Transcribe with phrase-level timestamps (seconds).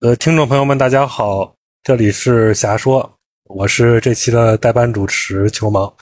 [0.00, 5.92] 呃，听众朋友们，大家好，这里是侠说，我是这期的代班主持球盲。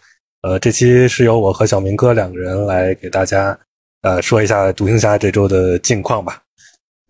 [0.42, 3.58] 呃，这期是由我和小明哥两个人来给大家
[4.02, 6.40] 呃说一下独行侠这周的近况吧。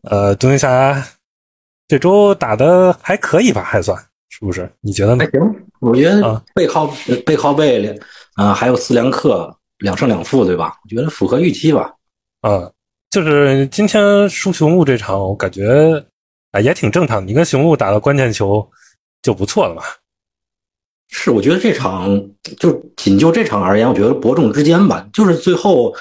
[0.05, 1.07] 呃，独行侠
[1.89, 3.95] 这周打的还可以吧，还算
[4.31, 4.67] 是不是？
[4.81, 5.27] 你觉得呢？
[5.27, 6.91] 还行，我觉得背靠
[7.27, 7.95] 背靠背两
[8.37, 10.73] 啊，还有斯良克两胜两负，对吧？
[10.85, 11.93] 我觉得符合预期吧。
[12.41, 12.73] 嗯，
[13.11, 16.03] 就是今天输雄鹿这场，我感觉
[16.53, 17.27] 啊也挺正常的。
[17.27, 18.69] 你跟雄鹿打到关键球
[19.23, 19.83] 就不错了嘛。
[21.11, 22.23] 是，我觉得这场
[22.59, 25.07] 就仅就这场而言，我觉得伯仲之间吧。
[25.13, 25.95] 就是最后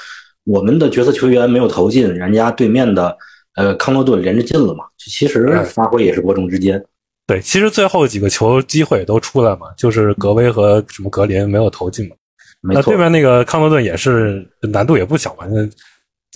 [0.43, 3.17] 我们的角色球员没有投进，人家对面的
[3.55, 4.83] 呃康诺顿连着进了嘛。
[4.97, 6.83] 其实发挥也是伯仲之间。
[7.25, 12.15] 对，其实最后几个球机会都出来嘛，就是格威和什么格林没有投进嘛。
[12.61, 15.65] 那对面那个康诺顿也是难度也不小嘛，那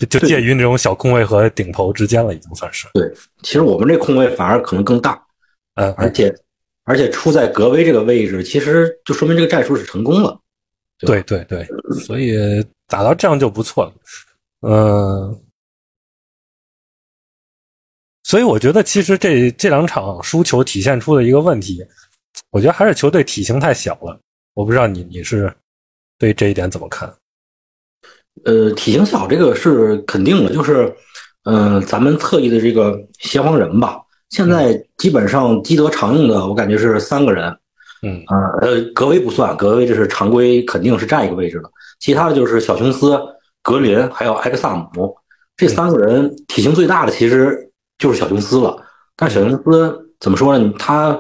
[0.07, 2.87] 就就介于那种小空位和顶头之间了，已经算是。
[2.93, 3.11] 对，
[3.43, 5.23] 其实我们这空位反而可能更大，
[5.75, 6.33] 嗯，而且
[6.83, 10.39] 而且出在格威这个位置，其实就说明这个战术是成功了。
[10.99, 11.67] 对对对，
[12.05, 12.35] 所以
[12.87, 13.93] 打到这样就不错了。
[14.61, 15.41] 嗯，
[18.23, 21.83] 所以我觉得其实这这两场输球体现出的一个问题，
[22.51, 24.19] 我觉得还是球队体型太小了。
[24.53, 25.51] 我不知道你你是
[26.17, 27.11] 对这一点怎么看？
[28.45, 30.93] 呃，体型小这个是肯定的，就是，
[31.43, 37.55] 嗯，咱们侧翼的这个协防人吧，现在基本上基德常用的，我感觉是三个人，
[38.01, 38.23] 嗯。
[38.27, 43.19] 啊，呃，格威不算，格威这是常规肯定是占一个位置的，其他的就是小琼斯、
[43.61, 45.15] 格林还有埃克萨姆
[45.55, 48.75] 这三个人，体型最大的其实就是小琼斯了，
[49.15, 50.73] 但小琼斯怎么说呢？
[50.79, 51.15] 他，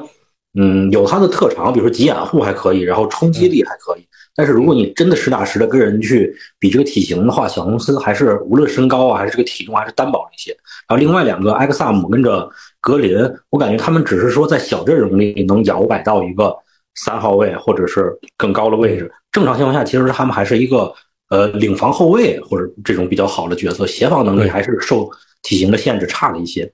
[0.57, 4.07] 嗯，有他的特长，比如说急掩护还可以，然后冲击力还可以。
[4.35, 10.51] 但是如果你真的实打实的跟人去比这个体型的话，小公司还是无论身高啊，还是这个体重，还是单薄一些。
[10.87, 13.17] 然后另外两个埃克萨姆跟着格林，
[13.49, 16.55] 我感觉他们只是说在小阵容里能摇摆到一个
[16.95, 19.11] 三号位或者是更高的位置。
[19.31, 20.93] 正常情况下，其实他们还是一个
[21.29, 25.09] 呃领防后卫或者这种比较好的角色，协防能力还是受
[25.43, 26.71] 体型的限制差了一些。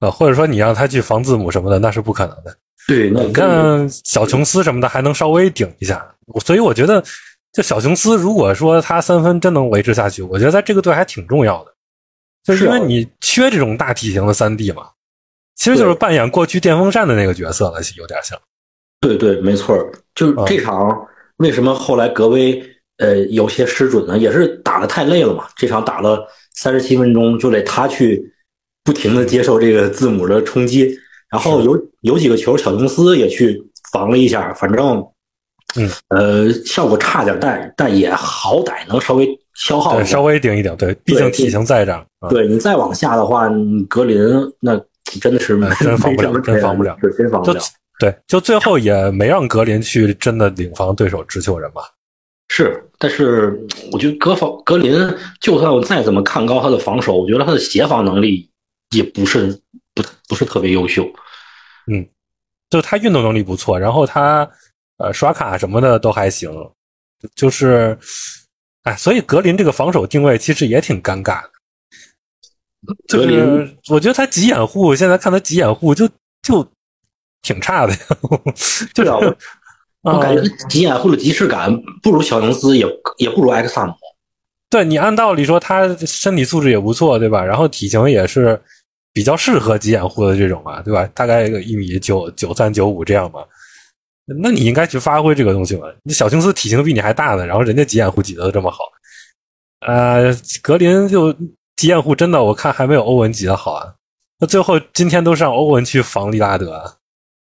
[0.00, 2.54] 呃，或者说你让他去防字母什么的，那是不可能的。
[2.86, 6.06] 对，你看小琼斯什么的还能稍微顶一下。
[6.44, 7.02] 所以我觉得，
[7.52, 11.72] 就小琼斯，如果说他三分真能维持下去，我觉得在这个队还挺重要的，
[12.42, 14.88] 就是因为你缺这种大体型的三 D 嘛，
[15.54, 18.38] 其实就是扮演过去电风扇的那个角色了，有点像。
[19.00, 19.76] 对对，没错，
[20.14, 21.06] 就是这场
[21.36, 22.62] 为什么后来格威
[22.98, 24.16] 呃有些失准呢？
[24.16, 25.46] 也是打的太累了嘛。
[25.56, 28.32] 这场打了三十七分钟，就得他去
[28.82, 30.98] 不停的接受这个字母的冲击，
[31.34, 33.60] 然后有有几个球，小琼斯也去
[33.92, 35.04] 防了一下，反正。
[35.76, 40.72] 嗯，呃，效果差点，但但也好歹能稍微消耗，稍微顶一顶。
[40.76, 42.06] 对，毕竟体型在这儿。
[42.30, 43.50] 对你再往下的话，
[43.88, 44.16] 格林
[44.60, 44.80] 那
[45.20, 47.60] 真的是 真防不了，真防不了，是真防不了。
[47.98, 51.82] 对，就最后也没让格林去真的领防对手直球人吧。
[52.50, 54.94] 是，但是我觉得格防格林
[55.40, 58.48] 就算我再怎么看高他的防守，我觉得他的协防能力
[58.94, 59.46] 也不是
[59.92, 61.04] 不不是特别优秀。
[61.86, 62.08] 嗯，
[62.70, 64.50] 就他运动能力不错，然后他。
[64.96, 66.48] 呃，刷卡什么的都还行，
[67.34, 67.98] 就是，
[68.84, 71.50] 哎，所以格林这个防守定位其实也挺尴尬的。
[73.08, 76.08] 就是我觉得他急掩护，现在看他急掩护就
[76.42, 76.64] 就
[77.42, 77.98] 挺差的呀。
[78.94, 79.10] 就是
[80.02, 82.86] 我感觉急掩护的即视感不如小琼斯，也
[83.18, 83.92] 也不如埃克萨姆。
[84.70, 87.44] 对你按道理说他身体素质也不错，对吧？
[87.44, 88.62] 然后体型也是
[89.14, 91.08] 比较适合急掩护的这种嘛，对吧？
[91.14, 93.42] 大概一米九九三九五这样嘛。
[94.42, 95.86] 那你应该去发挥这个东西嘛？
[96.02, 98.78] 你小琼斯体型比你还大呢，然后人家急掩护挤得这么好，
[99.86, 101.32] 呃，格林就
[101.76, 103.94] 急掩护真的我看还没有欧文挤得好啊。
[104.40, 106.96] 那最后今天都是让欧文去防利拉德，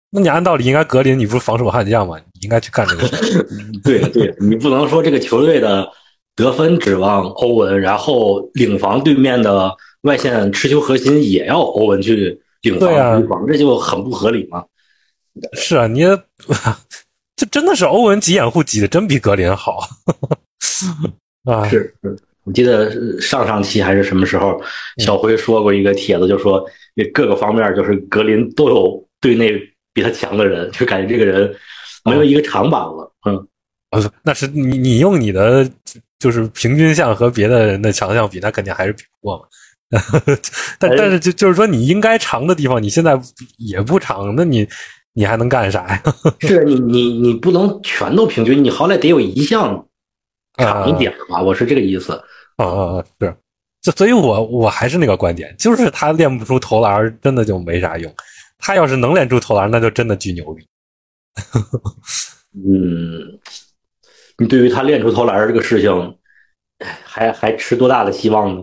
[0.09, 2.17] 那你按道理应该格林你不是防守悍将吗？
[2.33, 3.47] 你应该去干这个事。
[3.83, 5.87] 对对，你不能说这个球队的
[6.35, 9.71] 得分指望欧文，然后领防对面的
[10.05, 14.63] 外线持球核心也要欧文去顶防这就很不合理嘛。
[15.53, 16.01] 是啊，你
[17.35, 19.79] 这真的是欧文挤掩护挤的真比格林好
[21.43, 21.67] 啊！
[21.67, 21.93] 是，
[22.45, 24.61] 我记得上上期还是什么时候，
[25.03, 26.65] 小辉说过一个帖子，就说
[27.13, 29.51] 各个方面就是格林都有队内
[29.93, 31.53] 比他强的人，就感觉这个人
[32.05, 33.11] 没有一个长板了。
[33.25, 33.47] 嗯，
[34.23, 35.69] 那是你你用你的
[36.17, 39.43] 就是平均项和别的人的强项比，那肯定还是比不过嘛。
[40.79, 43.19] 但但是就就是说你应该长的地方，你现在
[43.57, 44.67] 也不长，那你。
[45.17, 46.03] 你还能干啥呀？
[46.45, 49.87] 是你你你不能全都平均，你好歹得有一项
[50.57, 51.41] 长一点吧？
[51.41, 52.11] 我是这个意思。
[52.57, 53.05] 啊啊啊！
[53.21, 53.33] 是，
[53.81, 58.13] 就所以我我还是那个观点，就是他练不出投篮，真的就没啥用。
[58.57, 60.67] 他要是能练出投篮，那就真的巨牛逼。
[62.51, 63.39] 嗯，
[64.37, 66.17] 你对于他练出投篮这个事情，
[67.05, 68.61] 还还持多大的希望呢？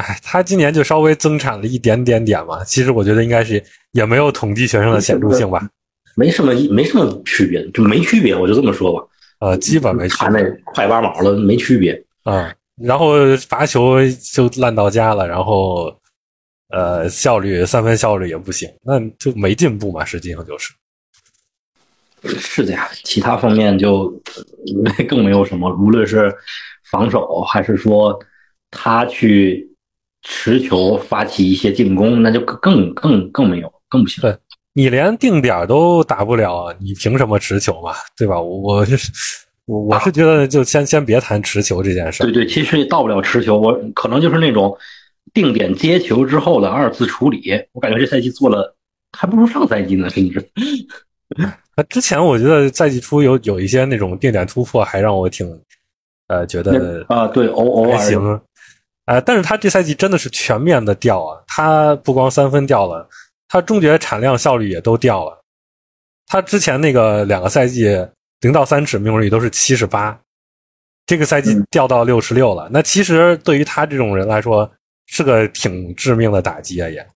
[0.00, 3.62] 哎，他今年就稍微增产了一点点点嘛，其实我觉得应该是
[3.92, 5.68] 也没有统计学生的显著性吧，
[6.16, 9.06] 没什么没什么区别，就没区别，我就这么说吧。
[9.40, 12.02] 呃，基本没区看那快八毛了，没区别。
[12.24, 13.14] 啊、然后
[13.48, 13.98] 罚球
[14.32, 15.94] 就烂到家了，然后
[16.70, 20.72] 呃效率三分效率也不行，那就没进步嘛，实际上就是。
[22.24, 24.12] 是的呀，其他方面就
[24.96, 26.34] 呃 更没有什么，无论是
[26.90, 28.18] 防守还是说
[28.72, 29.67] 他去
[30.30, 34.20] 持球发起一些进攻，那就更更更没有，更不行。
[34.20, 34.36] 对
[34.74, 37.94] 你连定点都打不了，你凭什么持球嘛？
[38.14, 38.38] 对吧？
[38.38, 39.10] 我我是
[39.64, 42.30] 我我是觉得就先先别谈持球这件事对。
[42.32, 44.76] 对，其实也到不了持球，我可能就是那种
[45.32, 48.76] 定点接球之后的二次处理，我感觉这赛季做了
[49.18, 50.46] 还不如上赛季呢，甚至。
[51.74, 55.46] 那 之前我觉得赛季初有有一些那种定点突破，还让我挺
[56.28, 58.40] 呃觉得啊，对，偶偶尔还行。
[59.08, 61.40] 呃，但是他这赛季真的是全面的掉啊！
[61.46, 63.08] 他不光三分掉了，
[63.48, 65.42] 他终结产量效率也都掉了。
[66.26, 67.86] 他之前那个两个赛季
[68.40, 70.20] 零到三尺命中率都是七十八，
[71.06, 72.68] 这个赛季嗯掉到六十六了。
[72.70, 74.70] 那其实对于他这种人来说，
[75.06, 76.86] 是个挺致命的打击啊！
[76.86, 77.08] 也，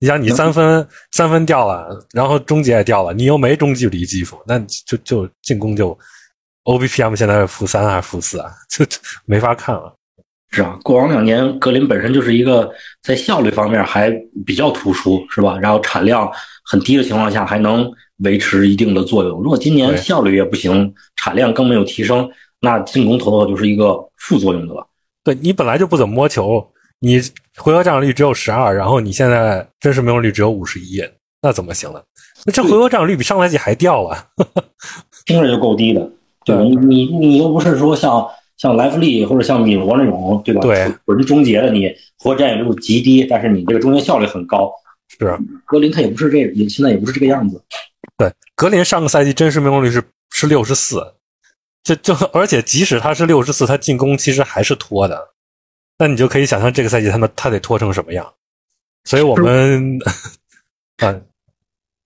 [0.00, 5.96] 你想你三分三分掉了，然后终结也掉了，你又没中距离技术，那就就进攻就
[6.64, 8.52] OBPM 现在是负三还是负四啊？
[8.68, 9.94] 就就没法看了。
[10.50, 12.70] 是啊，过往两年格林本身就是一个
[13.02, 14.10] 在效率方面还
[14.44, 15.56] 比较突出，是吧？
[15.60, 16.30] 然后产量
[16.64, 17.88] 很低的情况下还能
[18.24, 19.40] 维持一定的作用。
[19.40, 22.28] 如果今年效率也不行，产量更没有提升，
[22.60, 24.86] 那进攻投的就是一个副作用的了。
[25.22, 26.66] 对你本来就不怎么摸球，
[26.98, 27.20] 你
[27.56, 31.00] 回合占有率只有十二，然后你现在真实命中率只有五十一，
[31.42, 32.00] 那怎么行呢？
[32.44, 34.26] 那这回合占有率比上赛季还掉了。
[35.26, 36.10] 听着就够低的？
[36.44, 38.26] 对你你你又不是说像
[38.60, 40.60] 像莱弗利或者像米罗那种，对吧？
[40.60, 44.70] 对，纯终结的，你活占有率极低，但是你这个终结效率很高。
[45.08, 47.64] 是格林他也不是这，也现在也不是这个样子。
[48.18, 51.14] 对，格林上个赛季真实命中率是是六十四，
[51.82, 55.30] 就就而且即使他是六十四，他进攻其实还是拖的。
[55.96, 58.30] 那你就可以想象这个赛季他们他得拖成什么样。
[59.04, 59.98] 所以我们
[60.98, 61.18] 啊，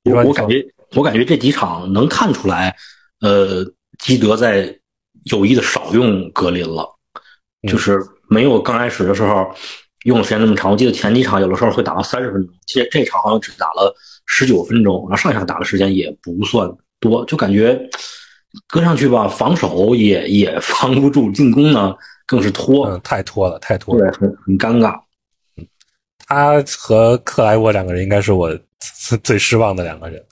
[0.05, 0.65] 你说你说我我感觉，
[0.95, 2.77] 我感觉这几场能看出来，
[3.23, 3.65] 呃，
[3.99, 4.79] 基德在
[5.25, 6.89] 有意的少用格林了，
[7.63, 7.99] 嗯就是
[8.29, 9.51] 没有刚开始的时候
[10.05, 10.71] 用的时间那么长。
[10.71, 13.95] 我记得前几场有的时候会打到三十分钟，其实这场好像只打了
[14.27, 17.79] 十九分钟，然后上一场打的时间也不算多，就感觉
[18.69, 21.95] 跟上去吧，防守也也防不住，进攻呢
[22.27, 24.11] 更是拖，嗯，太拖了，太拖了。
[24.11, 25.01] 对，很很尴尬。
[26.27, 28.51] 他和克莱伯两个人应该是我
[29.23, 30.25] 最失望的两个人。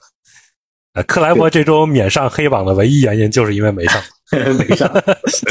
[0.93, 4.01] 呃，克莱伯这周免上黑榜的唯一原因就是因为没上，
[4.33, 4.87] 没上，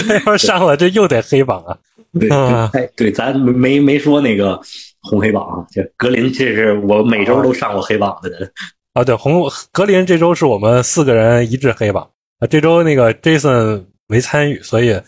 [0.06, 1.76] 他要是上了这又得黑榜啊。
[2.18, 4.60] 对，啊哎，对，咱没没没说那个
[5.00, 8.52] 红黑榜啊，这格林，这是我每周都上过黑榜的人。
[8.92, 12.08] 啊，对，红格林这周是我们四个人一致黑榜
[12.38, 12.46] 啊。
[12.46, 15.00] 这周那个 Jason 没参与，所以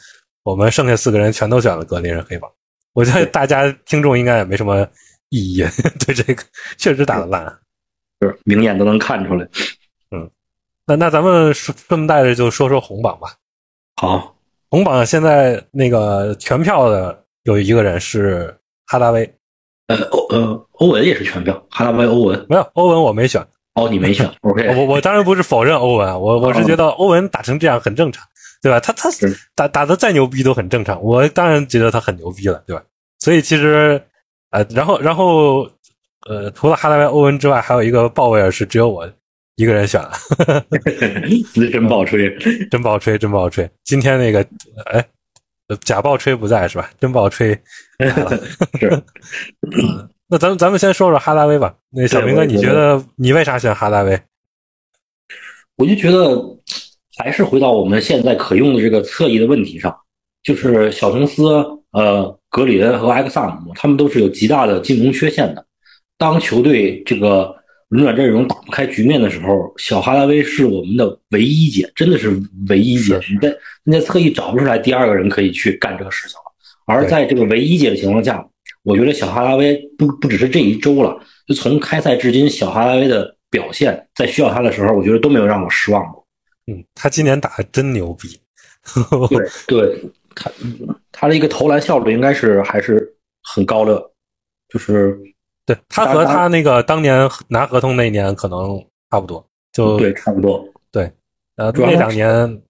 [0.42, 2.50] 我们剩下四个人全都选了格林人黑榜。
[2.94, 4.88] 我觉得大家听众应该也没什么
[5.28, 5.64] 异议，
[6.06, 6.42] 对这个
[6.78, 7.44] 确实打得烂。
[8.20, 9.46] 就是明眼都能看出来。
[10.10, 10.30] 嗯
[10.86, 13.34] 那那咱们顺顺带着就说说红榜吧。
[14.04, 14.36] 好，
[14.68, 18.54] 红榜现在那个全票的有一个人是
[18.86, 19.34] 哈达威，
[19.86, 22.46] 呃，欧呃，欧文也是全票，哈达威、欧文。
[22.50, 23.42] 没有欧文我没选，
[23.76, 28.22] 哦，你没选， OK，我我当然不是否认欧文啊，我我是觉得欧文打成这样很正常，
[28.60, 28.78] 对吧？
[28.78, 29.08] 他他
[29.54, 32.82] 打打的再牛逼都很正常，我当然觉得他很牛逼了，对吧？
[33.20, 33.98] 所以其实
[34.50, 35.66] 呃，然后然后
[36.28, 39.08] 呃，除了哈达威、欧文之外，还有一个鲍威尔是只有我
[39.56, 40.12] 一个人选了，
[41.52, 42.36] 资深爆吹。
[42.70, 43.68] 真爆吹，真爆吹。
[43.84, 44.40] 今天那个
[44.92, 45.04] 哎，
[45.68, 46.90] 呃假爆吹不在是吧？
[47.00, 47.58] 真爆吹
[47.98, 48.36] 来了。
[48.80, 49.02] 是，
[50.28, 51.74] 那咱们咱们先说说哈达威吧。
[51.90, 54.20] 那小明哥，你觉得你为啥选哈达威？
[55.76, 56.40] 我就觉得
[57.16, 59.96] 还是回到我们现在可用的这个侧翼的问题上，
[60.42, 61.44] 就是小琼斯、
[61.92, 65.64] 呃格林和埃克萨姆，他们都是有极大的进攻缺陷的。
[66.16, 67.52] 当球队这个
[67.88, 72.30] 轮转阵容打不开局面的时候，小哈拉威是我们的唯一解，真的是
[72.68, 73.20] 唯一解。
[73.30, 76.44] 你在你在侧翼找不出来第二个人可以去干这个事情了。
[76.86, 78.46] 而在这个唯一解的情况下，
[78.82, 86.26] 我觉得小哈拉威不不只是这一周了，就从开赛至今，小哈拉威的表现在需要他的时候，我觉得都没有让我失望过。
[86.66, 88.40] 嗯，他今年打的真牛逼。
[89.30, 90.02] 对 对，
[90.34, 90.50] 他
[91.10, 94.02] 他的一个投篮效率应该是还是很高的，
[94.68, 95.18] 就是
[95.66, 98.78] 对他和他那个当年拿合同那年可能
[99.10, 100.64] 差不多，就对差不多。
[100.90, 101.10] 对，
[101.56, 102.62] 呃，那两年，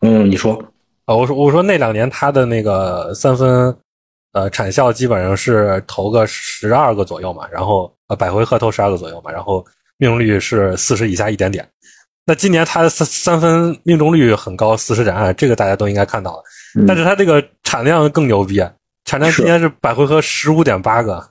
[0.00, 0.52] 嗯，你说
[1.06, 3.76] 啊，我说我说那两年他的那个三分，
[4.32, 9.64] 呃，产效基本上是投个十二个左右嘛，然后呃百回合投十二个左右嘛，然后
[9.96, 11.68] 命中率是四十以下一点点。
[12.26, 16.42] 那今年他三三分命中率很高，四十点二，这个大家都应该看到了。
[16.86, 18.62] 但是他这个产量更牛逼，
[19.04, 21.28] 产量今年是百回合十五点八个，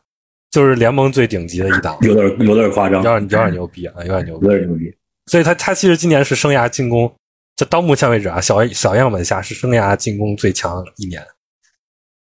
[0.51, 4.95] 就是联盟最顶级的一档，有点有点夸张，有点有点牛逼啊，有点牛逼，有点牛逼。
[5.27, 7.13] 所以他他其实今年是生涯进攻，
[7.55, 11.21] 就到目前为止啊，小小样本下是生涯进攻最强一年，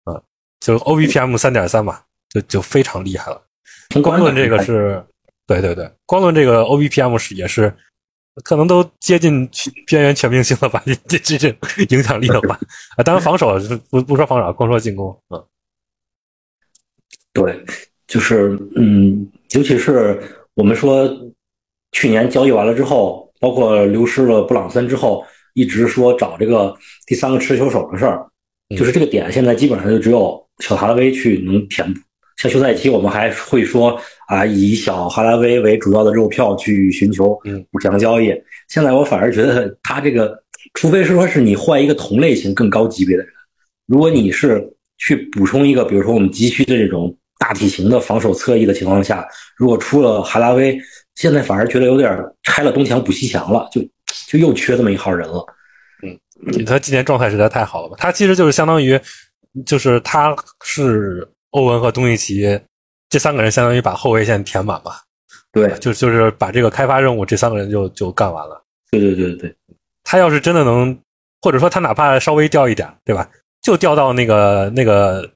[0.05, 0.22] 嗯，
[0.60, 3.41] 就 OBPM 三点三嘛，就就非常厉害了。
[4.03, 5.03] 光论这个是，
[5.46, 7.74] 对对对，光论这个 OBPM 是也是。
[8.43, 9.50] 可能都接近
[9.88, 10.84] 边缘全明星了吧？
[11.10, 11.48] 这这这
[11.89, 12.60] 影响力了吧
[12.96, 13.57] 啊，当然防守
[13.89, 15.43] 不不说防守，光说进攻，嗯，
[17.34, 17.65] 对，
[18.08, 20.20] 就是嗯，尤其是
[20.56, 21.08] 我们说
[21.92, 25.24] 去年交易完了之后，包括流失了布朗森之后，
[25.54, 28.26] 一直说找这个第三个持球手的事儿，
[28.78, 32.00] 就是这个点，现在基本上就只有小哈拉威去能填补。
[32.38, 37.36] 像休赛期，我们还会说啊，以小哈拉威为主要的肉票去寻求
[37.72, 38.32] 补强交易。
[38.68, 40.38] 现在我反而觉得他这个，
[40.76, 43.34] 除非是说是你换一个同类型更高级别的人，
[43.88, 50.79] 如果你是去补充一个，比如说我们急需的这种大体型的防守侧翼的情况下，如果出了哈拉威，
[51.15, 53.82] 现在反而觉得有点拆了东墙补西墙了，就
[54.27, 55.46] 就又缺这么一号人了。
[56.03, 57.96] 嗯，他今年状态实在太好了吧？
[58.00, 59.00] 他其实就是相当于，
[59.65, 61.27] 就是他是。
[61.51, 62.60] 欧文和东契奇
[63.10, 65.01] 这三个人相当于把后卫线填满吧？
[65.51, 68.62] 对，就就是把这个开发任务，这三个人就就干完了。
[68.91, 69.56] 对对对对，
[70.03, 70.96] 他要是真的能，
[71.41, 73.27] 或者说他哪怕稍微掉一点，对吧？
[73.62, 75.27] 就掉到那个那个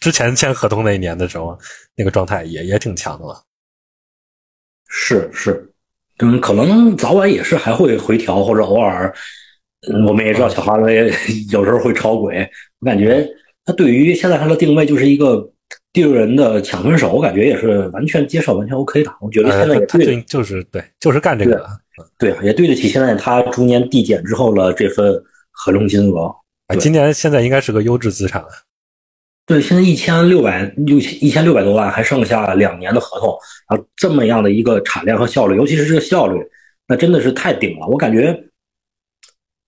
[0.00, 1.56] 之前签合同那一年的时候，
[1.94, 3.40] 那个状态也也挺强的了。
[4.88, 5.70] 是是，
[6.18, 9.14] 嗯，可能早晚也是还会回调，或者偶尔，
[10.06, 11.12] 我们也知道小哈雷
[11.52, 13.28] 有时候会超轨，我感觉。
[13.62, 15.48] 他对于现在他的定位就是一个
[15.92, 19.14] 第六人的抢分手，我感觉也是完全接受、完全 OK 的。
[19.20, 21.68] 我觉得现在他对就是对，就是干这个的，
[22.18, 25.14] 对，也对得起现在他逐年递减之后的这份
[25.50, 26.34] 合同金额。
[26.80, 28.48] 今年现在应该是个优质资产了。
[29.50, 33.36] 对，现在一千六百六一千六百多万，还剩下两年的合同，
[33.68, 36.40] 然后这么样的一个产量和效率，尤其是这个效率，
[36.86, 37.88] 那真的是太顶了。
[37.88, 38.44] 我感觉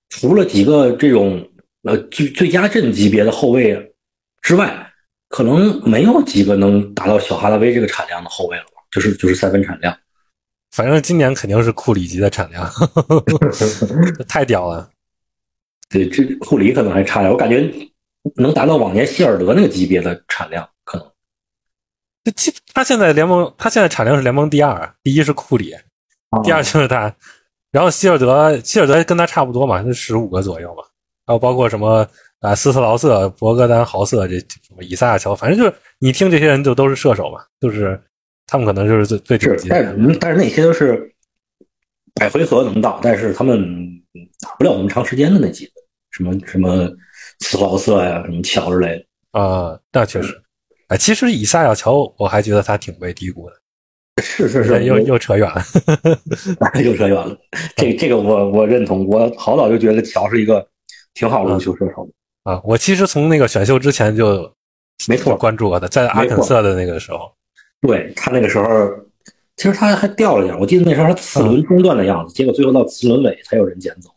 [0.08, 1.48] 除了几个这种。
[1.84, 3.92] 呃，最最佳阵级别的后卫
[4.40, 4.88] 之外，
[5.28, 8.80] 可能没有几个能达到小哈拉威这个产量的后卫了吧？
[8.92, 9.92] 就是就是三分产量。
[10.70, 12.70] 反正今年肯定是库里级的产量，
[14.28, 14.88] 太屌了。
[15.90, 17.68] 对，这库里可能还差点，我感觉
[18.36, 21.06] 能达到往年希尔德那个级别的产量，可能。
[22.34, 25.74] 这他现在联盟，他现在产量是联盟第二，第一是库里，
[26.44, 27.14] 第二就是他，
[27.70, 30.84] 然后希尔德，希尔德跟他差不多嘛，是十五个左右嘛。
[31.26, 32.06] 还有包括什么
[32.40, 38.00] 啊，斯特劳瑟、博格丹、豪瑟这什么以赛亚乔，反正就是你听这些人就都是射手嘛，就是
[38.46, 39.68] 他们可能就是最最顶级。
[39.68, 41.12] 但是但是那些都是
[42.14, 43.60] 百回合能到，但是他们
[44.40, 45.72] 打不了那么长时间的那几个，
[46.10, 46.88] 什么什么
[47.42, 50.40] 斯劳瑟呀，什么乔之类的啊，那确实。
[50.88, 53.56] 哎，其实以赛亚乔我还觉得他挺被低估的。
[54.22, 55.62] 是是是，又又扯远了，
[56.82, 57.36] 又扯远了。
[57.76, 60.66] 这这个我我认同，我好早就觉得乔是一个。
[61.14, 62.08] 挺好的，球射手
[62.44, 62.58] 啊！
[62.64, 64.50] 我其实从那个选秀之前就
[65.06, 67.30] 没错关注过他，在阿肯色的那个时候，
[67.82, 68.66] 对他那个时候，
[69.56, 74.08] 其实他还掉了点，我记得那时候他次轮中断的样子，结果最后到次轮尾才有人捡走。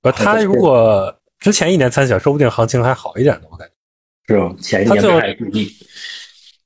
[0.00, 4.54] 不，他如果之前一年参选，说不定行情还好一点呢，我感觉是吧？
[4.62, 5.70] 前一年太注意，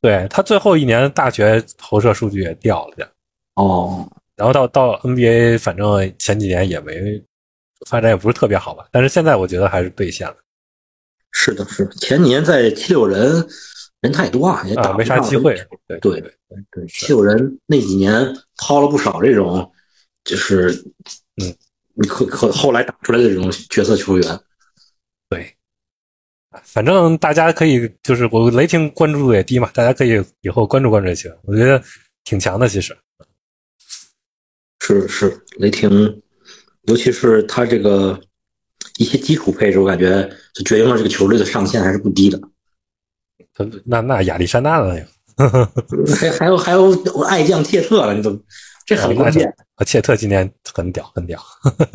[0.00, 3.08] 对他最后一年大学投射数据也掉了点
[3.54, 7.20] 哦，然后到到 NBA，反正前几年也没。
[7.86, 10.34] 发展也不是特别好吧，但是现在我觉得还是兑现了。
[11.30, 13.46] 是的，是前年在七六人
[14.00, 15.54] 人太多啊，也打没啥机会。
[15.86, 16.34] 对对对
[16.70, 19.70] 对，七六人那几年掏了不少这种，
[20.24, 20.70] 就是
[21.36, 21.54] 嗯，
[21.92, 24.40] 你可可后来打出来的这种角色球员。
[26.56, 31.82] 对，反正大家可以就是我雷霆关注度也低嘛，大家可以以后关注关注这些，我觉得
[32.24, 32.68] 挺强的。
[32.68, 32.96] 其实，
[34.80, 36.22] 是是雷霆。
[36.88, 38.16] 尤其是他这个
[38.98, 40.22] 一些基础配置，我感觉
[40.54, 42.40] 就决定了这个球队的上限还是不低的。
[43.84, 44.94] 那那亚历山大了，
[46.16, 48.38] 还还有还有爱将切特了，你怎么
[48.84, 49.52] 这很关键。
[49.84, 51.42] 切特今年很屌，很屌，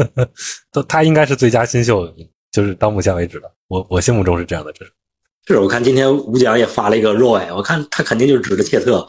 [0.73, 2.13] 都他应该是最佳新秀
[2.51, 4.91] 就是到目前为止的，我我心目中是这样的，这是。
[5.47, 9.05] 是我看今天吴奖也发了一个 Roy，我看他肯定就是指着切特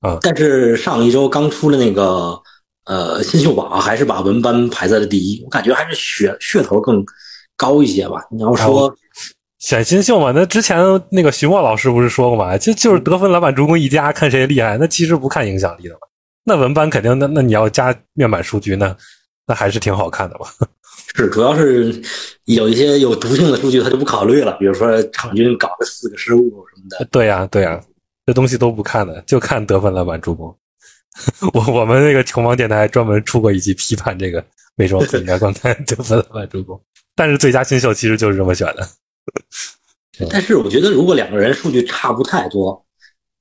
[0.00, 0.16] 啊。
[0.22, 2.40] 但是上一周刚出了那个
[2.84, 7.04] 呃新秀榜，还是把文班排在了第一，我感觉还是噱噱头更
[7.56, 8.24] 高一些吧。
[8.30, 8.94] 你要说
[9.58, 10.78] 选新秀嘛，那之前
[11.10, 14.78] 那个徐墨老师不是说过嘛，就就是得分、篮板、助攻一加，看谁厉害。
[14.78, 16.00] 那其实不看影响力的嘛。
[16.44, 18.96] 那文班肯定，那那你要加面板数据，那
[19.46, 20.46] 那还是挺好看的嘛。
[21.14, 22.02] 是，主要是
[22.44, 24.56] 有一些有毒性的数据，他就不考虑了。
[24.58, 27.06] 比如说场均搞个四个失误什么的。
[27.10, 27.80] 对呀，对呀，
[28.26, 30.56] 这东西都不看的，就看得分、篮板、 助攻。
[31.52, 34.42] 我我们那个球王电台专门出过一期批判这个
[34.76, 36.80] 为什么不应该光看得分、篮板、助攻。
[37.14, 38.88] 但是最佳新秀其实就是这么选的。
[40.30, 42.81] 但是我觉得，如果两个人数据差不太多，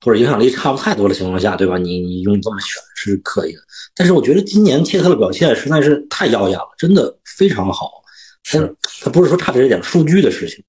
[0.01, 1.77] 或者影响力差不太多的情况下，对吧？
[1.77, 3.59] 你你用这么选是可以的。
[3.95, 8.01] 但是我觉得今年切特的表现实在是太耀眼了，真的非常好。
[8.43, 10.63] 是，他不是说差这一点数据的事情，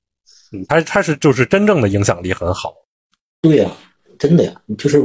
[0.53, 2.75] 嗯，他他是就是真正的影响力很好。
[3.41, 3.71] 对呀，
[4.19, 4.99] 真的呀，就是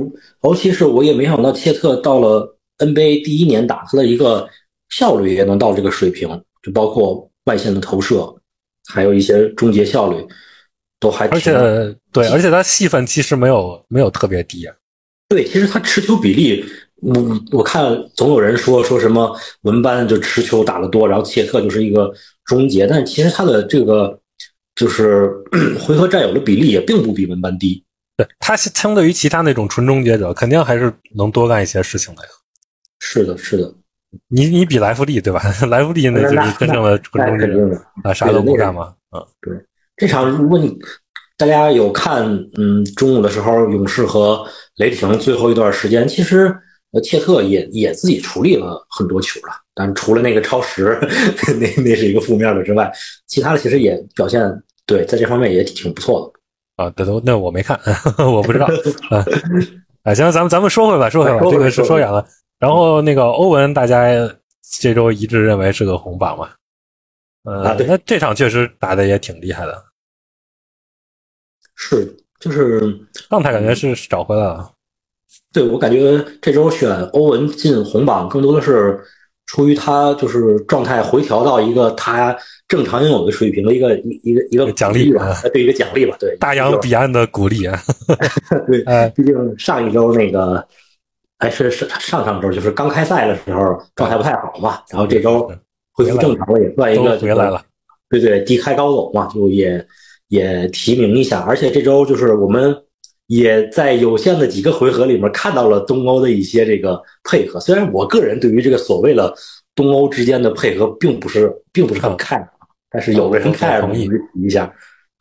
[0.43, 4.49] 尤其是我也没想到切特到了 NBA 第一年打出的一个
[4.89, 6.29] 效率也能到这个水平，
[6.61, 8.35] 就包括外线的投射，
[8.89, 10.27] 还有一些终结效率
[10.99, 11.27] 都还。
[11.27, 11.51] 而且
[12.11, 14.75] 对，而且他戏份其实没有没有特别低啊。
[15.29, 16.65] 对，其实他持球比例。
[16.99, 17.13] 我
[17.51, 22.11] 我看总有人说说什么文班就持球打得多，然后切特就是一个
[22.45, 24.19] 终结，但是其实他的这个
[24.73, 25.31] 就是
[25.79, 27.83] 回合占有的比例也并不比文班低。
[28.15, 32.29] 对他相对于其他那种纯终结者，肯定还是能多干一些事情的呀。
[32.99, 33.71] 是的，是的，
[34.29, 35.39] 你你比莱弗利对吧？
[35.69, 38.91] 莱弗利那就是真正的纯终结者啊，啥都不干嘛。
[39.11, 39.55] 嗯，对，
[39.97, 40.73] 这场如果你
[41.37, 42.23] 大家有看，
[42.57, 46.55] 嗯，中午的时候勇士和雷霆最后一段时间，其实。
[46.93, 50.97] 呃，切特也也自己处理了很多球了，但除了那个超时，
[51.59, 52.89] 那那是一个负面的之外，
[53.27, 54.41] 其他的其实也表现
[54.85, 56.31] 对，在这方面也挺不错
[56.77, 56.89] 的啊。
[56.95, 57.77] 这都那我没看，
[58.19, 58.65] 我不知道
[59.09, 59.19] 啊。
[60.03, 62.25] 啊，行，咱们咱们说回吧，说回吧，这个是说远了。
[62.57, 64.07] 然后那个欧文，大家
[64.79, 66.47] 这周一致认为是个红榜嘛？
[67.47, 69.81] 呃，那这场确实打的也挺厉害的，
[71.75, 72.81] 是，就是
[73.29, 74.69] 状态感觉是找回来了。
[75.53, 78.99] 对我感觉这周选欧文进红榜，更多的是
[79.45, 86.35] 出于他就是状态回调到一个他正常应有的水平的一个一一个一个奖励吧，对一个奖励吧，对。
[86.37, 87.79] 大洋彼岸的鼓励啊。
[88.67, 88.83] 对，
[89.15, 90.67] 毕竟上一周那个
[91.39, 95.49] 还是上上上周就是刚开赛的时候状态不太好嘛，然后这周
[95.97, 97.61] 恢复正常了，也算一个回来了。
[98.09, 99.85] 对对，低开高走嘛，就也
[100.29, 102.73] 也提名一下，而且这周就是我们。
[103.27, 106.97] 也在有限的几个回合里面看到了东欧的一些这个
[107.29, 109.35] 配合，虽然我个人对于这个所谓的
[109.75, 112.47] 东欧之间的配合并不是并不是很看，
[112.89, 114.73] 但是有人看 同意提一下，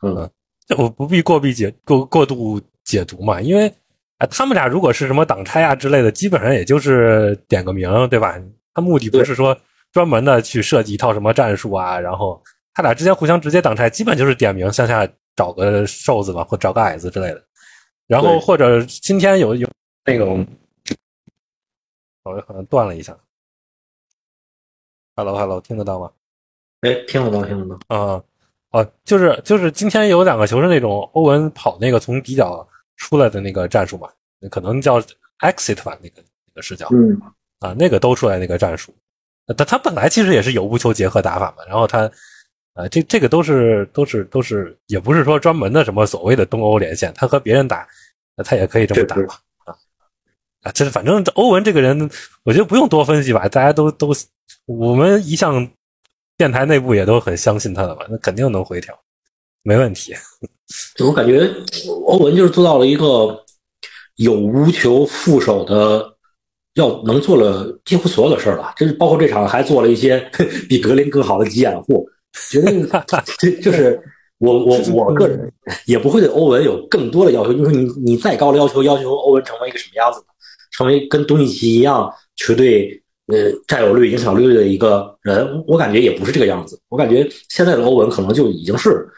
[0.06, 0.30] 嗯，
[0.78, 3.66] 我不必过必解过过度解读嘛，因为
[4.18, 8.40] 啊，他们俩如果是什么挡拆啊之类的，基本上也就是点个名，对吧？
[8.72, 9.58] 他目的不是说
[9.96, 12.38] 专门的去设计一套什么战术啊，然后
[12.74, 17.42] 他俩之间互相直接挡拆，基本就是点名向下找个瘦子嘛，或找个矮子之类的。
[18.06, 19.66] 然后或者今天有有
[20.04, 20.46] 那种，
[22.24, 23.16] 我，好像断了一下。
[25.14, 26.10] Hello，Hello，听得到吗？
[26.82, 27.96] 哎，听得到，听得到。
[27.96, 28.22] 啊，
[28.72, 34.10] 哦，就是就是今天有两个球是那种欧文跑那个从底角出来的那个战术嘛，
[34.50, 35.00] 可能叫
[35.38, 36.86] exit 吧，那个那个视角。
[36.90, 37.18] 嗯。
[37.60, 38.94] 啊，那个都出来那个战术，
[39.54, 42.10] 他他本来其实也是有无球结合打法嘛，然后他。
[42.76, 47.88] 啊，这这个都是都是都是，也不是说专门的什么所谓的东欧连线，他和别人打，
[48.44, 49.34] 他也可以这么打嘛。
[49.64, 49.74] 啊
[50.60, 51.98] 啊，这反正欧文这个人，
[52.44, 54.12] 我觉得不用多分析吧，大家都都，
[54.66, 55.66] 我们一向
[56.36, 58.94] 电台内部也都很相信他的嘛，那肯定能回调，
[59.62, 60.14] 没问题。
[60.98, 61.50] 我感觉
[62.04, 63.42] 欧文就是做到了一个
[64.16, 66.15] 有无球副手的，
[66.76, 70.24] 要能做了几乎所有的事儿了，就是包括这场还做了一些
[70.68, 72.08] 比格林更好的急掩护。
[72.50, 72.70] 觉得
[73.38, 73.98] 这 就是
[74.38, 75.50] 我我我个人
[75.86, 77.52] 也不会对欧文有更多的要求。
[77.54, 80.26] 就是你你再高的要求，要求欧文成为一个什么样子呢？
[80.72, 86.78] 成为跟东契奇一样球队呃占有率、影响力的一个人，我感觉也不是这个样子。
[86.90, 89.08] 我感觉现在的欧文可能就已经是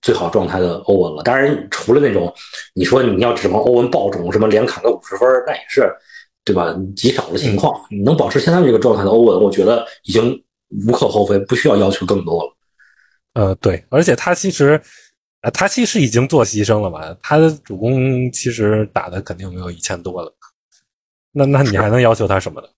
[0.00, 1.22] 最好状态的欧文了。
[1.22, 2.32] 当然，除了那种
[2.74, 5.82] 你说你要指望欧文爆种什么连砍个五十分，那也是
[6.44, 6.76] 对吧？
[6.94, 7.80] 极少的情况。
[7.90, 10.42] 你能保持现在这个状态的欧文，我觉得已经
[10.86, 12.56] 无可厚非，不需要要求更多了。
[13.34, 14.80] 呃，对，而且他其实，
[15.40, 17.16] 呃，他其实已经做牺牲了嘛。
[17.22, 20.32] 他的主攻其实打的肯定没有以前多了。
[21.32, 22.68] 那那你还能要求他什么呢？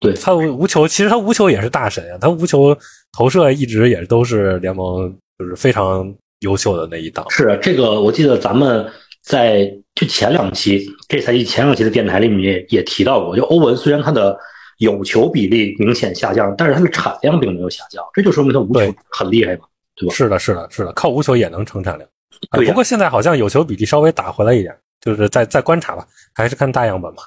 [0.00, 2.18] 对他无无球，其实他无球也是大神啊。
[2.20, 2.76] 他无球
[3.16, 7.24] 投射一直也都是联盟就是非常优秀的那一档。
[7.30, 8.84] 是这个，我记得咱们
[9.22, 14.36] 在就前两期这赛季前两期的电台里面也提到过，就欧文虽然他的
[14.78, 19.62] 有球比例明显下降，但是他的产量并没有下降，这就说明他无球很厉害嘛，
[19.94, 20.14] 对吧？
[20.14, 22.08] 是的，是的，是的，靠无球也能成产量。
[22.50, 27.22] 对不过现在好像有球比例稍微打回来一点，就是再再观察吧，还是看大样本吧。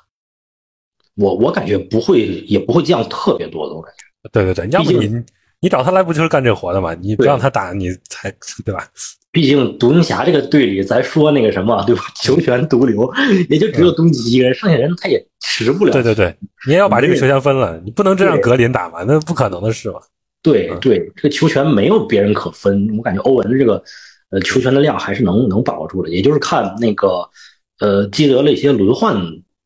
[1.15, 4.29] 我我感觉不会，也不会降特别多的，我感觉。
[4.31, 5.07] 对对对，要不你
[5.59, 6.93] 你找他来不就是干这活的吗？
[7.01, 8.31] 你不让他打，你才
[8.63, 8.87] 对吧？
[9.31, 12.03] 毕竟独行侠这个队里，咱说那个什么对吧？
[12.21, 13.11] 球权独留，
[13.49, 15.91] 也就只有东契一个人，剩下人他也持不了。
[15.91, 16.35] 对对对，
[16.67, 19.99] 你也要把这个球权分了，你不能真让格林打嘛，那不可能的事嘛。
[20.41, 23.83] 对对，这个球权没有别人可分，我感觉欧文的这个
[24.29, 27.27] 呃球权的量还是能能把握住的，也就是看那个
[27.79, 29.15] 呃基德的一些轮换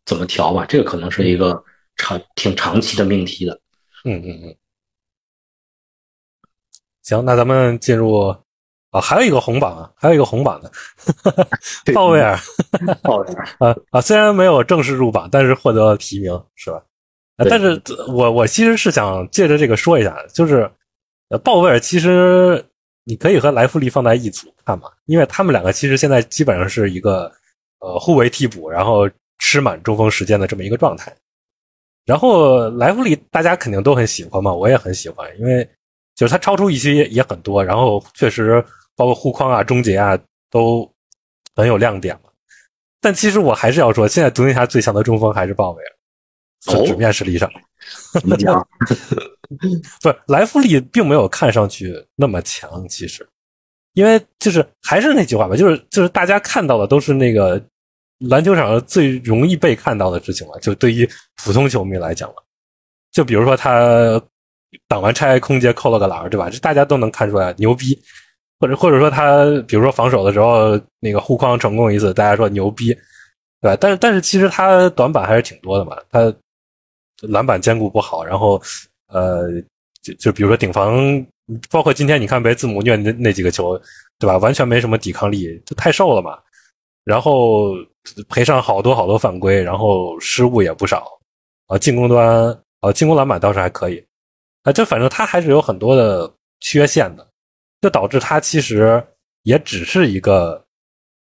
[0.05, 1.63] 怎么调吧，这个可能是一个
[1.97, 3.59] 长挺长期的命题的。
[4.05, 4.55] 嗯嗯嗯。
[7.11, 8.33] 行，那咱们进入
[8.91, 10.71] 啊，还有一个红榜啊，还有一个红榜的
[11.93, 12.39] 鲍威尔，
[13.03, 16.81] 鲍威尔啊啊，虽然没有正式入榜，但是获得了提名，是吧？
[17.35, 20.71] 啊、但是我我其实是想借着这个说一下，就是
[21.29, 22.63] 呃，鲍威尔其实
[23.03, 27.29] 你可以和莱弗利放在一组看嘛，因为他们两个其实现在基本上是一个
[27.79, 31.13] 呃互为替补，然后吃满中锋时间的这么一个状态。
[32.05, 35.67] 然后莱弗利大家肯定都很喜欢嘛，我也很喜欢，因为
[36.15, 38.63] 就是他超出预期也也很多，然后确实
[38.95, 40.17] 包括护框啊、终结啊
[40.49, 40.89] 都
[41.55, 42.29] 很有亮点嘛。
[42.99, 45.89] 但其实我还是要说，现在独行侠最强的中锋还是鲍威尔。
[46.67, 47.49] 哦，纸面实力上，
[48.13, 48.67] 怎么讲？
[49.99, 53.27] 不是莱弗利并没有看上去那么强，其实，
[53.93, 57.59] 因为就是还是那句话吧，就是就是大家看到的都是那个
[58.19, 61.09] 篮球场上最容易被看到的事情了，就对于
[61.43, 62.35] 普通球迷来讲了，
[63.11, 64.21] 就比如说他
[64.87, 66.49] 挡完拆空接扣了个篮，对吧？
[66.49, 67.97] 这大家都能看出来牛逼，
[68.59, 72.93] 或者或者说他比如说防守的时候那个护框成功一次，大家说牛逼，
[73.61, 73.77] 对吧？
[73.79, 76.33] 但是但是其实他短板还是挺多的嘛，他。
[77.29, 78.59] 篮板兼顾不好，然后，
[79.09, 79.47] 呃，
[80.01, 81.23] 就就比如说顶防，
[81.69, 83.79] 包括今天你看被字母虐那那几个球，
[84.17, 84.39] 对吧？
[84.39, 86.39] 完全没什么抵抗力，就太瘦了嘛。
[87.03, 87.75] 然后
[88.27, 91.07] 赔上好多好多犯规，然后失误也不少
[91.67, 91.77] 啊。
[91.77, 94.03] 进攻端啊，进攻篮板倒是还可以
[94.63, 97.27] 啊，就反正他还是有很多的缺陷的，
[97.81, 99.03] 就导致他其实
[99.43, 100.63] 也只是一个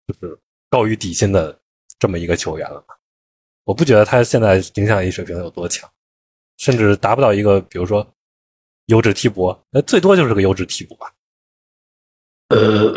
[0.07, 1.57] 就是高于底薪的
[1.99, 2.83] 这么一个球员了。
[3.63, 5.89] 我不觉得他现在影响力水平有多强，
[6.57, 8.05] 甚至达不到一个比如说
[8.85, 11.13] 优质替补，那最多就是个优质替补吧。
[12.49, 12.93] 呃，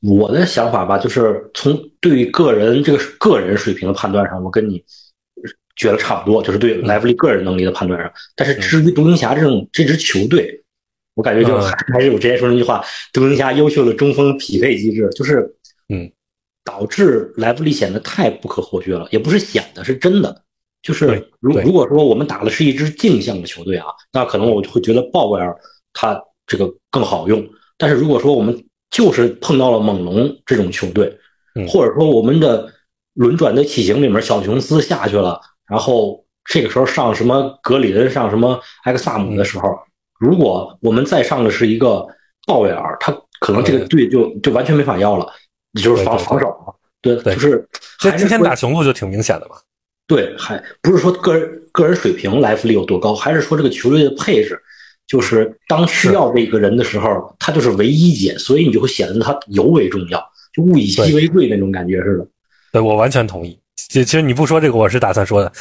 [0.00, 4.84] 我的想法吧，就是从对个人这个个人水平的判断上，我跟你
[5.76, 8.12] 觉得差不多，就是对莱弗利个人能力的判断上。
[8.34, 10.62] 但是至于独行侠这种这支球队，
[11.14, 15.54] 我感觉就还还是我之前说那句话，独行侠优秀的中锋匹配机制，就是
[15.88, 16.10] 嗯。
[16.64, 20.44] 导致莱弗利显得太不可或缺了，也不是显得，是真的。
[20.80, 25.52] 就是如如果说我们打的是一支镜像的球队啊，那可能我就会觉得鲍威尔
[25.92, 27.44] 他这个更好用。
[27.76, 31.12] 但是如果说我们就是碰到了猛龙这种球队，
[31.68, 32.72] 或者说我们的
[33.14, 35.40] 轮转的体型里面小琼斯下去了，
[35.72, 39.70] 然后这个时候上什么格林上什么埃克萨姆的时候，
[40.20, 42.06] 如果我们再上的是一个
[42.46, 45.26] 鲍威尔，他可能这个队就就完全没法要了。
[45.72, 47.66] 你就是防防守嘛，对，就是
[47.98, 49.56] 这今天打雄鹿就挺明显的嘛。
[50.06, 54.60] 对，还不是说个人个人水平莱弗利有多高，还是说这个球队的配置，
[55.06, 62.26] 就是当需要这个人的时候，他就是唯一解，所以你就会显得他尤为重要，就物以稀为贵那种感觉似的。
[62.72, 63.58] 对，我完全同意。
[63.76, 65.52] 其其实你不说这个，我是打算说的。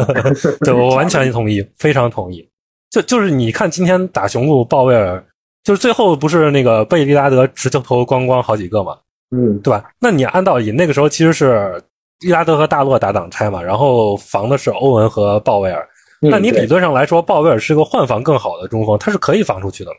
[0.64, 2.48] 对，我完全同意，非常同意。
[2.90, 5.24] 就就是你看今天打雄鹿，鲍威尔
[5.62, 8.96] 就是最后不是那个贝利拉德直球投光光好几个嘛。
[9.30, 9.84] 嗯，对吧？
[10.00, 11.82] 那你按道理那个时候其实是
[12.20, 15.86] 利拉德和大洛打挡拆嘛，然后防的是欧文和鲍威尔。
[16.20, 19.98] 那你理论上来说，鲍威尔是个换防更好的中锋，他是可以防出去的嘛，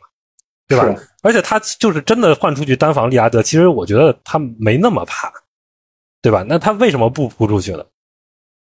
[0.68, 0.94] 对吧？
[1.22, 5.32] 而且他就是真的换出去单防利拉德，其实我觉得他没那么怕，
[6.22, 6.44] 对吧？
[6.48, 7.84] 那他为什么不扑出去呢？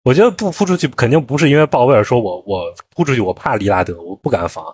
[0.05, 4.65] 我觉得不扑出去肯定不是因为鲍威尔说我我扑出去我怕利拉德我不敢防，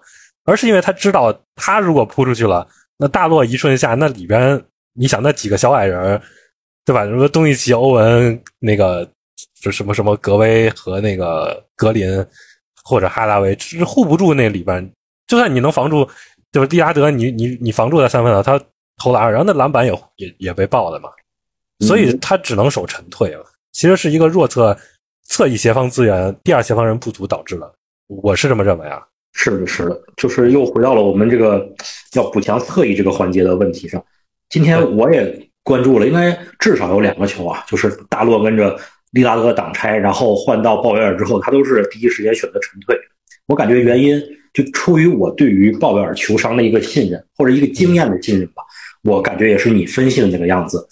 [0.45, 2.67] 而是因为他知道他如果扑出去了，
[2.99, 4.65] 那大落一瞬下那里边。
[4.97, 6.23] 你想那几个小矮人，
[6.85, 7.05] 对吧？
[7.05, 9.05] 什么东契奇、欧文，那个
[9.61, 12.25] 就什么什么格威和那个格林，
[12.85, 14.89] 或者哈达威，是护不住那里边。
[15.27, 16.09] 就算你能防住，
[16.53, 18.57] 就是利拉德，你你你防住他三分了，他
[18.99, 21.11] 投篮，然后那篮板也也也被爆了嘛。
[21.81, 23.45] 所以他只能守沉退了。
[23.73, 24.77] 其实是一个弱侧
[25.25, 27.75] 侧翼协防资源，第二协防人不足导致的。
[28.07, 29.03] 我是这么认为啊。
[29.33, 31.67] 是的，是的，就是又回到了我们这个
[32.13, 34.03] 要补强侧翼这个环节的问题上。
[34.49, 38.79] 今天我也关注了，应该至少有两个球啊，就是大洛跟着
[39.11, 42.97] 利拉德挡拆，然后换到鲍威尔之后，他都是第一时间选择沉退。
[43.47, 48.63] 我感觉原因就出于我对于鲍威尔球商的一个信任或者一个经验的信任吧。
[49.03, 50.87] 我感觉也是你分析的那个样子。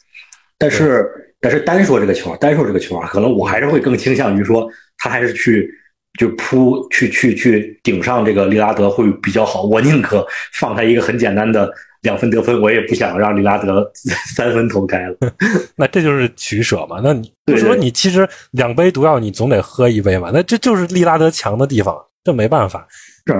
[0.62, 4.66] 但是，但是单说这个球，单说这个球啊，可能我还是会更倾向于说
[4.98, 5.70] 他还是去。
[6.18, 10.22] 就扑去去去顶上这个利拉德会比较好，我宁可
[10.52, 11.72] 放他一个很简单的
[12.02, 13.90] 两分得分，我也不想让利拉德
[14.36, 15.16] 三分投开了。
[15.74, 17.00] 那这就是取舍嘛？
[17.02, 20.30] 那你就说你其实两杯毒药你总得喝一杯嘛？
[20.34, 22.86] 那这就是利拉德强的地方，这没办法。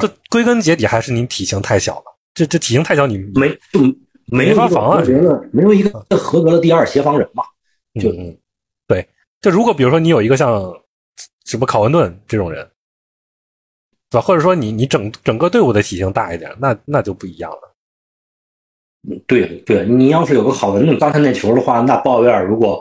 [0.00, 2.04] 这归根结底还是你体型太小了。
[2.32, 3.80] 这这体型太小，你没就
[4.26, 5.02] 没法防啊。
[5.52, 7.44] 没有一个合格的第二协防人嘛？
[8.00, 8.10] 就
[8.86, 9.06] 对，
[9.40, 10.72] 就如果比如说你有一个像。
[11.44, 12.64] 什么考文顿这种人，
[14.08, 14.24] 对吧？
[14.24, 17.74] 或者说你你整整个队伍的体型大一点，那那就不一样了。
[19.10, 22.80] 嗯，对对，你要是有个考文顿刚才那球的话，那鲍威尔如果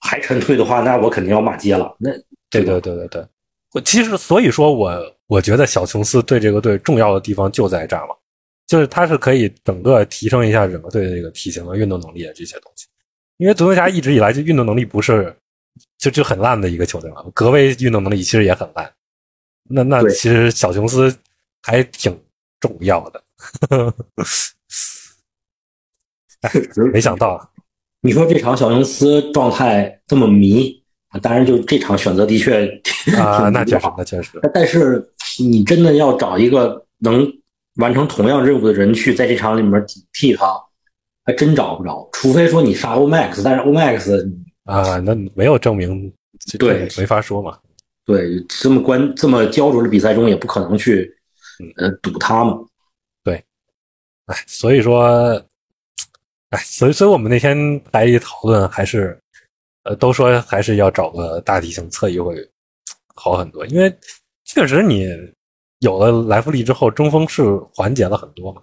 [0.00, 1.96] 还沉退的话，那我肯定要骂街了。
[1.98, 2.10] 那
[2.50, 3.26] 对对对对对，
[3.72, 8.17] 我其实所以说我我觉得小琼斯对这个队重要的地方就在这儿了，
[8.68, 12.86] 就是他是可以整个提升一下整个队的这个体型和运动能力的这些东西，
[13.38, 15.34] 因为独行侠一直以来就运动能力不是。
[15.96, 18.92] 就就很烂的一个球队嘛，格威运动能力其实也很烂。
[19.70, 21.16] 那那其实小琼斯
[21.62, 22.20] 还挺
[22.58, 23.22] 重要的。
[26.92, 27.48] 没想到，
[28.00, 30.82] 你说这场小琼斯状态这么迷，
[31.22, 32.66] 当然就这场选择的确
[33.16, 34.40] 啊，那确实，那确实。
[34.52, 37.24] 但是你真的要找一个能
[37.78, 40.60] 完成同样任务的人去在这场里面顶替他，
[41.24, 42.08] 还真找不着。
[42.12, 44.32] 除非说你杀 Omax，但是 Omax。
[44.64, 46.12] 啊，那没有证明，
[46.58, 47.58] 对，没法说嘛。
[48.04, 51.10] 对，这么关这么焦灼的比赛中，也不可能去，
[51.76, 52.58] 呃，赌他嘛。
[53.22, 53.42] 对，
[54.26, 55.42] 哎，所以说，
[56.50, 59.18] 哎，所以，所以我们那天来一讨论，还是，
[59.84, 62.36] 呃，都说还是要找个大体型侧翼会
[63.14, 63.94] 好很多，因为
[64.44, 65.06] 确实你
[65.80, 67.42] 有了莱弗利之后，中锋是
[67.74, 68.62] 缓解了很多嘛。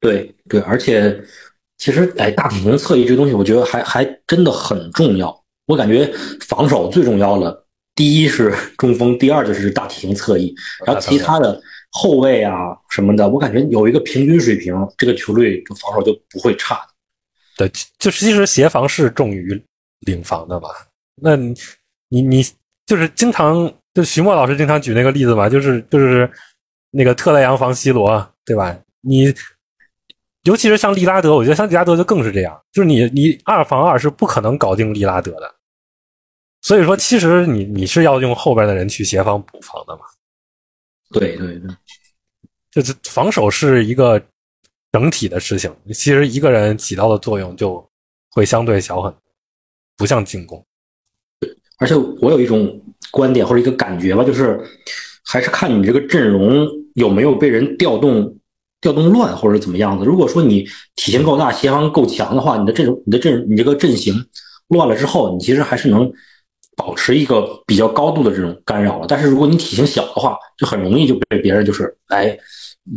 [0.00, 1.22] 对对，而且。
[1.80, 5.44] 其实，哎，大体型侧翼这东西，我觉得还还真的很重要。
[5.66, 10.52] 我感觉防守最重要了，第一是中锋，第二就是大体型侧翼，
[10.84, 16.84] 然后其他的后卫啊什么的，我感觉有一个平均水平，这个球队防守就不会差。
[17.56, 19.62] 对，就其实协防是重于
[20.00, 20.68] 领防的吧？
[21.14, 21.54] 那你
[22.08, 22.44] 你你
[22.86, 26.30] 就是经常就徐墨老师经常举那个例子嘛，就是就是
[26.92, 28.78] 那个特莱杨防 C 罗，对吧？
[29.00, 29.34] 你。
[30.44, 35.54] 尤其是像利拉德，我觉得像利拉德就更是这样，就是你你二防二是不可能搞定利拉德的，
[36.62, 40.02] 所以说其实你你是要用后边的人去协防补防的嘛。
[41.10, 41.68] 对对对，
[42.70, 44.22] 就是防守是一个
[44.90, 47.86] 整体的事情，其实一个人起到的作用就
[48.30, 49.20] 会相对小很多，
[49.98, 50.64] 不像进攻。
[51.78, 52.80] 而且我有一种
[53.10, 54.60] 观点或者一个感觉吧，就是
[55.24, 58.34] 还是看你这个阵容有没有被人调动。
[58.80, 60.04] 调动乱或者怎么样子？
[60.04, 64.14] 如果说你体型够大、协防够强的话，你的阵容、你的阵、你这个阵型
[64.68, 66.08] 乱了之后，你其实还是能
[66.76, 69.06] 保持一个比较高度的这种干扰了。
[69.08, 72.38] 但是如果你体型小的话，就很容易就被别人就是哎，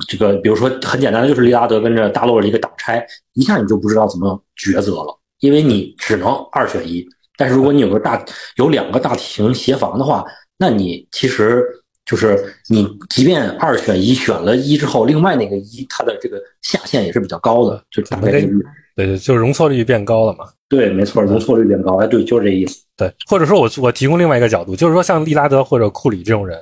[0.07, 7.03] 这个比如说很简单的就是利拉德跟着大洛的一个挡拆，一下你就不知道怎么抉择了，因为你只能二选一。
[7.37, 8.23] 但是如果你有个大
[8.55, 10.23] 有两个大体型协防的话，
[10.57, 11.63] 那你其实。
[12.03, 18.51] 就是你，即便二选一选了一之后，另外那个一它的这个下限也是比较高的，就大概率，
[18.95, 20.49] 对对，就容错率变高了嘛。
[20.67, 21.97] 对，没错，容错率变高。
[21.97, 22.83] 哎，对，就是这意思。
[22.97, 26.59] 对，或者说我我提供另外一个角度，就是说像利拉德或者库里这种人，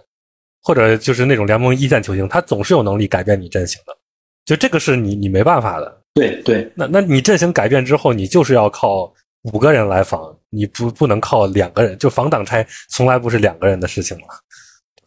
[0.62, 3.97] 或者就是那种联盟一线球星，他总是有能力改变你阵型的，
[4.45, 6.01] 就这个是你你没办法的。
[6.13, 9.12] 对对，那那你阵型改变之后，你就是要靠
[9.53, 14.27] 五个人来防，你不不能靠两个人，就防挡拆从来不是两个人的事情了。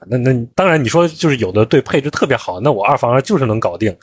[0.06, 3.96] 那那当然，你说就是有的队配置特别好，那我二防二就是能搞定，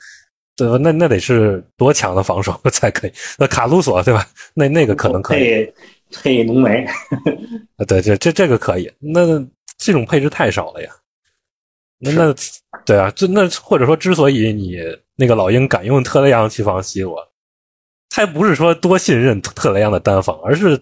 [0.55, 0.77] 对吧？
[0.77, 3.11] 那那得是多强的防守 才可以？
[3.37, 4.25] 那卡鲁索对吧？
[4.53, 5.71] 那那个可能可以。
[6.11, 6.83] 配浓眉，
[7.77, 8.91] 啊，对，这这这个可以。
[8.97, 9.21] 那
[9.77, 10.89] 这种配置太少了呀。
[11.99, 12.35] 那那
[12.83, 14.79] 对啊，就那或者说，之所以你
[15.15, 17.23] 那个老鹰敢用特雷杨去防西罗，
[18.09, 20.79] 他不是说多信任特雷杨的单防，而是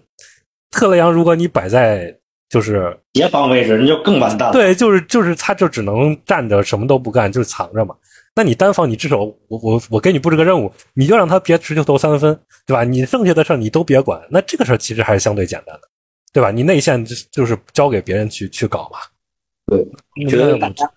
[0.71, 2.17] 特雷杨如果你摆在。
[2.49, 4.53] 就是协防位置，那就更完蛋了。
[4.53, 7.93] 对，就是就是，他就只能站着，什么都不干，就是藏着嘛。
[8.33, 12.85] 那你单防，你至少我我我给你布置个任务，你就让他别持球投三分，对吧？
[12.85, 14.25] 你剩下的事儿你都别管。
[14.31, 15.89] 那这个事儿其实还是相对简单的，
[16.31, 16.49] 对吧？
[16.49, 18.99] 你内线就就是交给别人去去搞嘛。
[19.65, 19.85] 对，
[20.29, 20.89] 觉得大家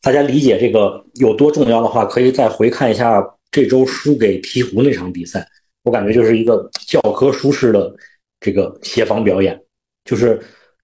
[0.00, 5.44] 大家理解这个有多重要的话，可以再回看一下这周输给鹈鹕那场比赛。
[5.84, 7.92] 我感觉就是一个教科书式的
[8.40, 9.60] 这个协防表演，
[10.04, 10.40] 就是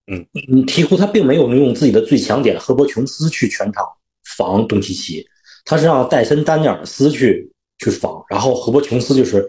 [0.06, 3.84] 嗯嗯，鹈鹕他并没有用自己的最强点赫伯琼斯去全场
[4.36, 5.26] 防东契奇，
[5.64, 9.48] 他是让戴森丹尼尔斯去去防，然后赫伯琼斯就是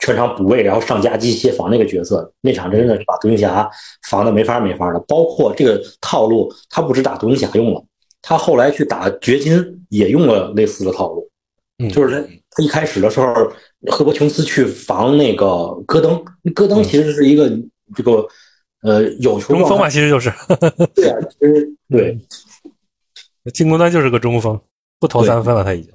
[0.00, 2.30] 全场补位，然后上夹击协防那个角色。
[2.42, 3.70] 那场真的是把独行侠
[4.10, 7.82] 防的没法没法的，包括这个套路，他不止打独行侠用了。
[8.20, 11.31] 他后来去打掘金也用了类似的套路，嗯，
[11.90, 13.34] 就是他他一开始的时候，
[13.90, 17.50] 赫伯琼斯去防那个戈登，戈登其实是一个
[17.94, 18.26] 这个
[18.82, 20.32] 呃有球中锋嘛，其实就是。
[20.94, 22.18] 对啊，其实 对
[23.52, 24.60] 进攻端就是个中锋，
[25.00, 25.92] 不投三分了，他已经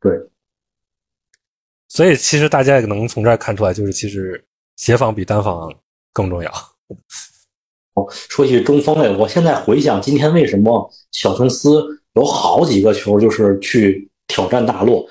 [0.00, 0.12] 对，
[1.88, 4.44] 所以其实大家也能从这儿看出来，就是其实
[4.76, 5.72] 协防比单防
[6.12, 6.52] 更重要。
[8.28, 11.82] 说起中锋来，我现在回想今天为什么小琼斯
[12.14, 15.06] 有好几个球就是去挑战大洛，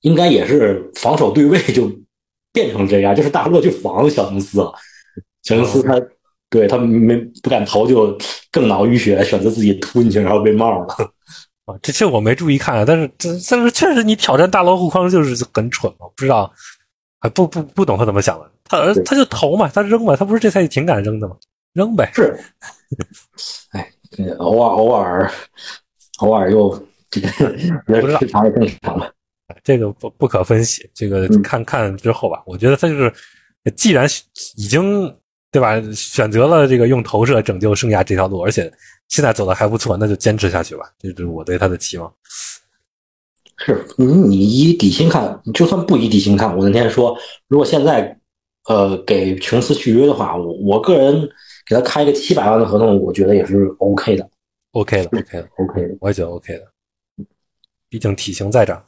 [0.00, 1.90] 应该也是防守对位就
[2.52, 4.72] 变成这样，就是大洛去防小琼斯了，
[5.42, 6.00] 小琼斯他、
[6.50, 8.16] 对他没不敢投就
[8.50, 10.86] 更脑淤血，选择自己突进去，然后被帽了。
[11.66, 16.52] 啊，这这我没注意看，但是这但是确实你挑战大罗护框就是很蠢嘛，不知道，
[17.20, 21.34] 还不不不懂他怎么想的，他他就投嘛，他扔嘛，他不是这赛季挺敢扔的吗？
[21.72, 22.10] 扔呗。
[22.14, 22.38] 是，
[23.72, 23.90] 哎，
[24.38, 25.32] 偶尔偶尔
[26.18, 26.86] 偶尔又
[27.20, 29.10] 这个市场也正常吧。
[29.62, 32.42] 这个不不可分析，这个看看之后吧。
[32.46, 33.12] 我觉得他就是，
[33.76, 34.06] 既然
[34.56, 35.14] 已经
[35.50, 38.72] 对吧，选择了这个用投射拯救生涯这条路，而且
[39.08, 40.84] 现在走的还不错，那就坚持下去吧。
[40.98, 42.12] 这是我对他的期望。
[43.58, 48.18] 是你你以底薪看，就算不以底薪看，我那天说，如果现在
[48.68, 51.28] 呃给琼斯续约的话，我我个人
[51.66, 54.28] 给他开一个七百万的合同，我觉得也是 OK 的
[54.72, 56.73] ，OK 的，OK 的，OK 的，我也觉得 OK 的。
[57.94, 58.84] 毕竟体型在长。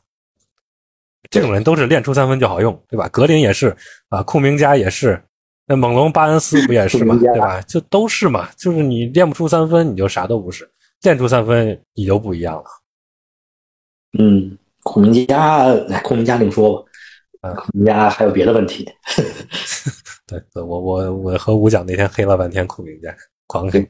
[1.31, 3.09] 这种人都是练出三分就好用，对吧？
[3.11, 3.77] 格林也是
[4.09, 5.23] 啊，库明加也是，
[5.65, 7.61] 那猛龙巴恩斯不也是 嘛，对吧？
[7.63, 10.65] 就都是嘛，就是你练不出三分，你就啥都不是；
[11.03, 12.65] 练出三分，你就不一样了。
[14.19, 16.91] 嗯，库明加，哎，库明加另说吧。
[17.43, 18.91] 啊，库明加还有别的问题。
[20.27, 23.89] 对，我我我和吴讲那天黑了半天库明加，狂黑。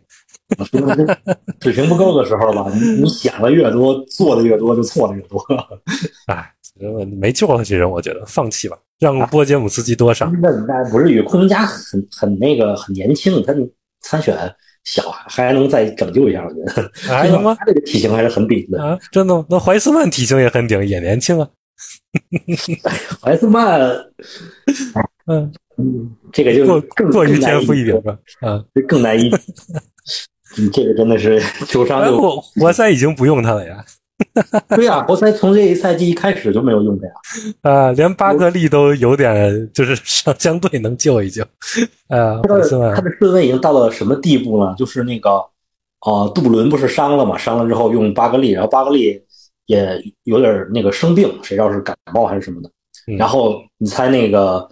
[1.61, 5.41] 水平不够的时候吧，你你想的越多，做的越多，就错的越多。
[6.29, 6.53] 哎。
[7.19, 10.31] 没救了，这人我觉得放弃吧，让波杰姆斯基多上。
[10.43, 13.55] 那那不至于，库明加很很那个很年轻，他
[14.03, 14.37] 参选
[14.85, 17.57] 小还能再拯救一下，我觉得还能吗？
[17.59, 18.99] 他这个体型还是很顶的啊！
[19.11, 19.47] 真的吗？
[19.49, 21.49] 那怀斯曼体型也很顶，也年轻啊。
[23.23, 23.81] 怀斯曼，
[25.29, 26.81] 嗯嗯，这个就过
[27.13, 29.31] 过于天赋一点吧，啊，这更难一。
[30.59, 33.85] 你这个真的是球商又活活塞已经不用他了呀。
[34.75, 37.13] 对呀，活塞从这一赛季一开始就没有用他呀。
[37.61, 41.43] 啊，连巴格利都有点就是相 相对能救一救。
[42.09, 44.75] 啊，他的他的顺位已经到了什么地步呢？
[44.79, 45.31] 就是那个，
[46.01, 47.37] 啊，杜布伦不是伤了嘛？
[47.37, 49.23] 伤了之后用巴格利，然后巴格利
[49.67, 52.71] 也有点那个生病，谁知道是感冒还是什么的。
[53.19, 54.67] 然后你猜那个，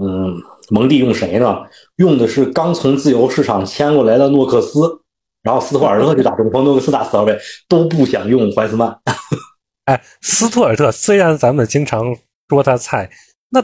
[0.00, 0.34] 嗯，
[0.70, 1.58] 蒙蒂用谁呢？
[1.96, 5.00] 用的是刚从自由市场签过来的诺克斯。
[5.42, 8.98] 然后斯图尔特就打中锋，诺克斯打四号位，都不想用怀斯曼。
[9.84, 12.16] 哎，斯图尔特虽然咱们经常
[12.48, 13.10] 说他菜，
[13.50, 13.62] 那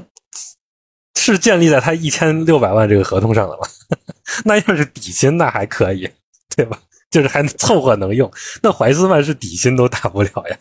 [1.19, 3.63] 是建立在他一千六百万这个合同上的吗？
[4.45, 6.07] 那要是底薪，那还可以，
[6.55, 6.79] 对吧？
[7.11, 8.31] 就是还凑合能用。
[8.63, 10.59] 那怀斯曼是底薪都打不了呀。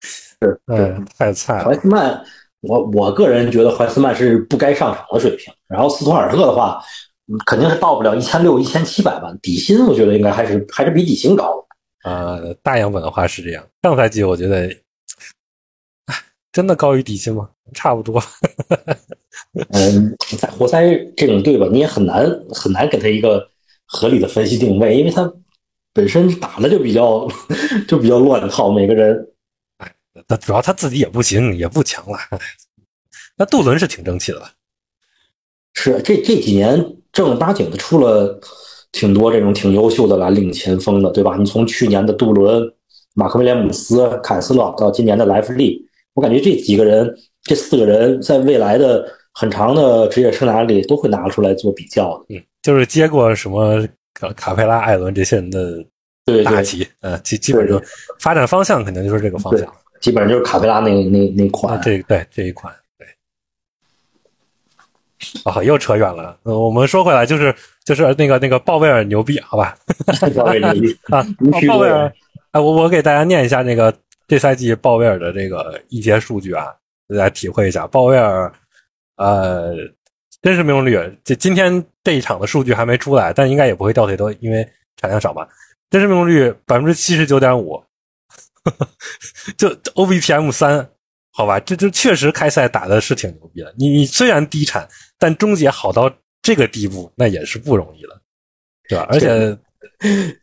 [0.00, 1.66] 是，嗯，太菜了。
[1.66, 2.20] 怀斯曼，
[2.62, 5.52] 我我个人觉得怀斯曼是不该上场的水平。
[5.68, 6.82] 然后斯图尔特的话。
[7.46, 11.64] 肯定是到不了一千六、一千七百万底薪，我觉得应该还是还是比底薪高。
[12.04, 13.64] 呃，大样本的话是这样。
[13.80, 14.68] 上赛季我觉得，
[16.50, 17.48] 真的高于底薪吗？
[17.72, 18.20] 差不多。
[19.70, 20.84] 嗯，在活塞
[21.16, 23.48] 这种队吧，你也很难很难给他一个
[23.86, 25.32] 合理的分析定位，因为他
[25.94, 27.26] 本身打的就比较
[27.88, 29.26] 就比较乱套，每个人。
[30.14, 32.18] 哎，他主要他自己也不行，也不强了。
[33.36, 34.50] 那杜伦是挺争气的吧？
[35.74, 36.96] 是这这几年。
[37.12, 38.40] 正儿八经的出了
[38.90, 41.36] 挺多这种挺优秀的蓝领前锋的，对吧？
[41.36, 42.66] 你从去年的杜伦、
[43.12, 52.34] 马克威廉姆斯、凯斯勒到今年的莱弗利，我感觉这几个人、这四个人在未来的很长的职业生涯里都会拿出来做比较的。
[52.34, 55.84] 嗯，就是接过什么卡卡佩拉、艾伦这些人的
[56.42, 57.78] 大旗，呃，基基本上
[58.20, 59.70] 发展方向肯定就是这个方向，
[60.02, 62.74] 基本上就是卡佩拉那那那款，这对这一款。
[65.44, 66.36] 啊，又扯远了。
[66.42, 69.76] 我们说回来，就是就是那个那个鲍威尔牛逼，好吧？
[70.36, 71.24] 鲍威尔牛逼啊！
[71.68, 72.12] 鲍威尔
[72.50, 73.94] 哎，我我给大家念一下那个
[74.26, 76.66] 这赛季鲍威尔的这个一些数据啊，
[77.08, 77.86] 大家体会一下。
[77.86, 78.52] 鲍威尔，
[79.16, 79.72] 呃，
[80.42, 85.46] 真实命中率，这今天这一场的数据还没出来，但应该也不会掉太多，因为产量少嘛。
[85.88, 87.80] 真实命中率百分之七十九点五，
[89.56, 90.90] 就 OBPM 三，
[91.32, 93.74] 好吧，这就确实开赛打的是挺牛逼的。
[93.76, 94.88] 你你虽然低产，
[95.18, 98.20] 但终结好到这个地步，那也是不容易了，
[98.88, 99.06] 对吧？
[99.10, 99.58] 而且。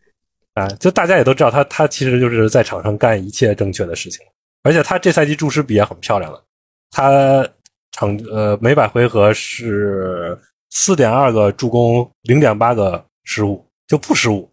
[0.55, 4.25] 啊，就大家也都知道，他他其实就是在场上干一切正确的事情，
[4.63, 6.43] 而且他这赛季注失比也很漂亮了，
[6.91, 7.47] 他
[7.91, 10.37] 场呃每百回合是
[10.69, 14.51] 四点二个助攻，零点八个失误，就不失误，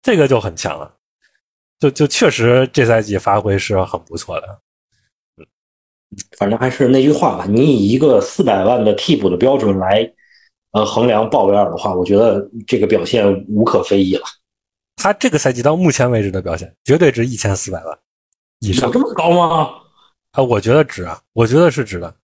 [0.00, 0.94] 这个就很强了，
[1.82, 4.46] 就就确实这赛季发挥是很不错的。
[5.36, 5.44] 嗯，
[6.38, 10.08] 反正还是那句话吧，你以一个四百万的替补的标准来
[10.70, 14.22] 呃衡量鲍威尔的话，我觉得这个表现无可非议了。
[14.94, 17.98] 他这个赛季到目前为止的表现，绝对值一千四百万
[18.60, 18.92] 以上。
[18.92, 19.68] 这么高吗？
[20.30, 22.14] 啊，我觉得值啊，我觉得是值的。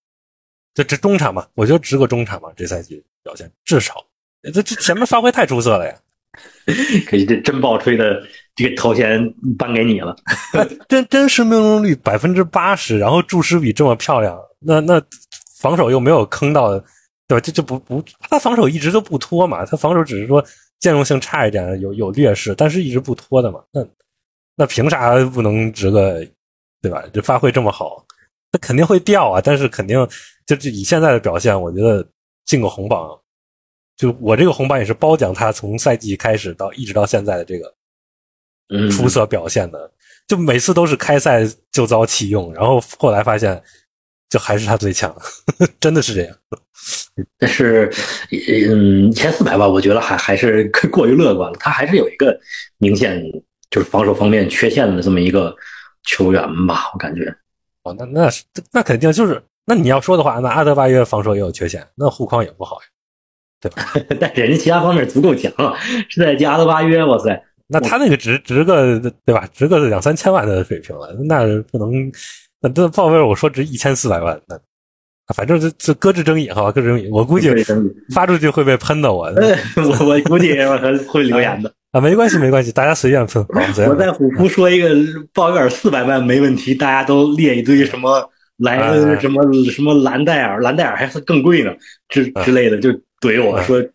[0.73, 2.49] 这这中场嘛，我觉得值个中场嘛。
[2.57, 4.07] 这赛季表现至少，
[4.55, 5.99] 这这前面发挥太出色了呀。
[7.09, 8.23] 可以，这真爆吹的
[8.59, 10.17] 这个头衔颁给你了。
[10.89, 15.03] 真真实命中率百分之八十，然后注失比这么漂亮，那那
[15.61, 16.79] 防守又没有坑到，
[17.27, 17.41] 对吧？
[17.41, 20.45] 这这不不，他防守一直都不拖嘛，他防守只是说。
[20.81, 23.61] 兼容性差一点，有有劣势，但是一直不拖的嘛。
[23.73, 23.85] 那
[24.55, 26.25] 那凭啥不能值个，
[26.81, 27.03] 对吧？
[27.13, 28.07] 就发挥这么好，
[28.53, 29.41] 他肯定会掉啊。
[29.43, 29.99] 但是肯定
[30.47, 32.09] 就就以现在的表现，我觉得
[32.45, 33.11] 进个红榜，
[33.97, 37.75] 就我这个红榜也是褒奖他从赛季开始到一直到现在的这个
[38.91, 39.91] 出色表现的。
[40.27, 41.43] 就每次都是开赛
[41.73, 43.63] 就遭弃用，然后后来发现
[44.29, 45.15] 就还是他最强，
[45.81, 46.37] 真的是这样。
[47.39, 47.91] 但是，
[48.69, 51.57] 嗯，前四百万我觉得还还是 过于乐观了。
[51.59, 52.39] 他还是有一个
[52.77, 53.23] 明显
[53.71, 55.55] 就是防守方面缺陷的这么一个
[56.05, 57.35] 球员吧，我感觉。
[57.85, 62.87] 哦，那那是那肯定就是，那你要说的话，那阿德巴约防守也有缺陷，那护框也不好呀，
[63.61, 63.95] 对吧？
[64.21, 65.75] 但人家其他方面足够强了，
[66.11, 69.49] 是在加阿德巴约，哇塞，那他那个值值个对吧？
[69.53, 72.11] 值个两三千万的水平了，那不能，
[72.61, 74.59] 那这鲍威尔我说值一千四百万，那。
[75.37, 77.07] 反正这这搁置争议，好吧，搁置争议。
[77.13, 77.51] 我估计
[78.15, 79.27] 发出去会被喷的，我
[79.77, 80.55] 我我估计
[81.07, 83.45] 会留言的啊，没关系没关系，大家随便喷。
[83.91, 84.89] 我在虎扑说一个
[85.35, 91.75] 鲍威尔四百万没问题，大家都列一堆什么莱恩什么什么兰戴尔，兰戴尔还是更贵呢，
[92.09, 92.89] 之之类的，就
[93.21, 93.89] 怼我说鲍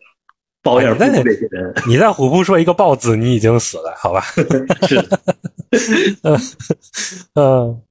[0.72, 1.74] 威尔不这些人。
[1.86, 4.22] 你在虎扑说一个豹字，你已经死了，好吧？
[4.88, 4.98] 是，
[6.24, 6.40] 嗯
[7.34, 7.82] 嗯，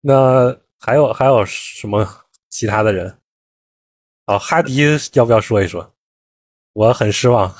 [0.00, 2.08] 那还有还有什么？
[2.48, 3.14] 其他的人，
[4.24, 4.78] 哦，哈迪
[5.12, 5.92] 要不要说一说？
[6.72, 7.54] 我很失望。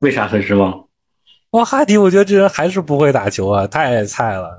[0.00, 0.88] 为啥很失望？
[1.52, 4.58] 哇，哈迪，我觉得这人还是不会打球啊，太菜了。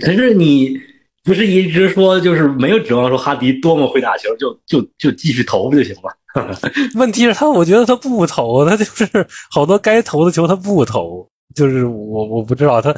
[0.00, 0.80] 可是你
[1.24, 6.16] 不是一直说，就是没有指望说哈迪多么会打球，就就就继续投不就行了。
[6.94, 12.94] 问题是，他我觉得他不投，他就是好多该投的球他不投，就是我我不知道他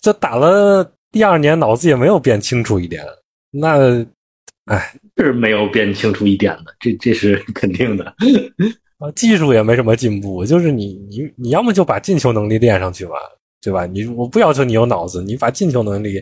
[0.00, 3.04] 这打了第二年，脑子也没有变清楚一点，
[3.50, 4.04] 那。
[4.66, 8.06] 哎，是没有变清楚一点的，这这是 肯定的。
[8.96, 13.12] 啊，技术也没什么进步，就是你你你要么就把进球能力练上去吧，
[13.60, 13.84] 对吧？
[13.84, 16.18] 你我不要求你有脑子，你把进球能力，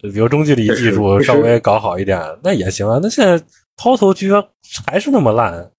[0.00, 3.00] 比如中距离技术稍微搞好一点，那也行啊。
[3.02, 3.44] 那现在
[3.78, 4.46] 抛投居然
[4.86, 5.70] 还是那么烂，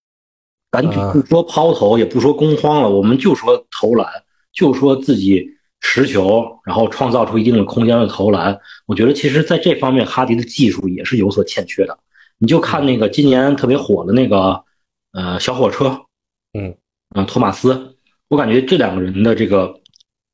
[0.72, 4.08] 咱就不说抛投，也不说攻荒了，我们就说投篮，
[4.52, 5.47] 就说自己。
[5.82, 11.97] 持球，然后创造出一定的空间的投篮，我觉得其实在这方面哈迪的技术也是有所欠缺的。
[12.38, 14.62] 你就看那个今年特别火的那个
[15.14, 15.97] 呃小火车，
[16.52, 16.76] 嗯
[17.16, 17.95] 嗯托马斯，
[18.28, 19.74] 我感觉这两个人的这个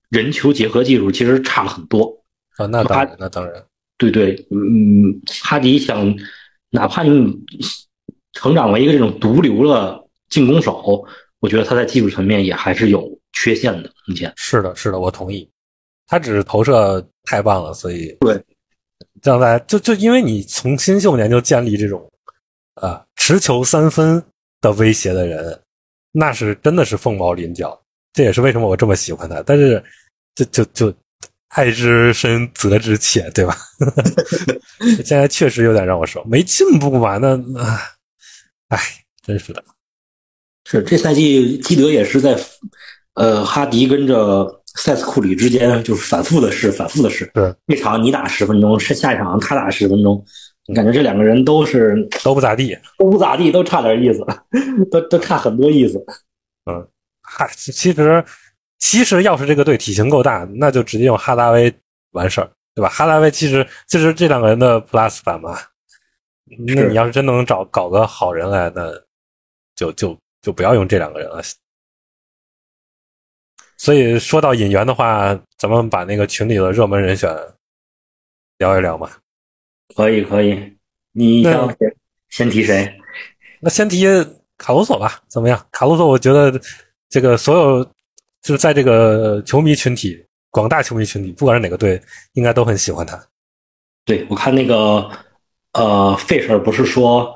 [0.10, 2.12] 人球结合技术其实差了很多
[2.58, 2.66] 啊。
[2.66, 3.64] 那当然，那当然，
[4.00, 6.12] 对对，嗯，哈迪想
[6.76, 7.34] 哪怕你
[8.34, 10.00] 成长为一个这种毒瘤的
[10.30, 11.04] 进攻手，
[11.40, 13.10] 我觉得他在技术层面也还是有。
[13.38, 15.48] 缺陷的目前是的，是的，我同意。
[16.08, 18.42] 他只是投射太棒了，所以对，
[19.22, 22.10] 这样在就就因为你从新秀年就建立这种
[22.76, 24.24] 啊持球三分
[24.62, 25.62] 的威胁的人，
[26.14, 27.78] 那是真的是凤毛麟角。
[28.14, 29.44] 这也是为什么我这么喜欢他。
[29.46, 29.84] 但是
[30.34, 30.94] 就就就
[31.56, 33.56] 爱之深责之切，对吧？
[35.04, 37.18] 现在确实有点让我说没进步吧？
[37.18, 37.62] 那那
[38.70, 38.80] 哎，
[39.26, 39.64] 真是的。
[40.66, 42.38] 是这赛季基德也是在。
[43.14, 47.26] 呃，哈迪跟着塞斯库里之间就是反复的试，反复的试。
[47.34, 50.22] 对，一场你打十分钟，是下一场他打十分钟，
[50.68, 51.96] 你感觉这两个人都是
[52.26, 54.20] 都不咋地，都不咋地，都差点意思，
[54.92, 55.98] 都都差很多意思。
[56.70, 56.86] 嗯，
[57.22, 58.22] 嗨，其实
[58.86, 61.74] 其实要是这个队体型够大，那就直接用哈达威
[62.12, 62.88] 完事儿，对吧？
[62.88, 65.58] 哈达威其实就是这两个人的 plus 版嘛。
[66.68, 68.94] 那你要是真能找搞个好人来，那
[69.76, 71.42] 就就就不要用这两个人了。
[73.76, 77.36] 所以说到引援的话，咱们把那个群里的热门人选
[78.60, 79.10] 聊一聊嘛。
[79.96, 80.78] 可以可以，
[81.12, 81.76] 你想
[82.30, 82.96] 先提谁？
[83.62, 84.06] 那先提
[84.60, 85.68] 卡鲁索吧，怎么样？
[85.72, 86.62] 卡鲁索，我觉得
[87.10, 87.95] 这个所有
[88.46, 92.00] 就是在这个球迷群体、广大球迷群体，不管是哪个队，
[92.34, 93.20] 应该都很喜欢他。
[94.06, 95.10] 对我看那个
[95.74, 97.36] 呃，费舍尔不是说，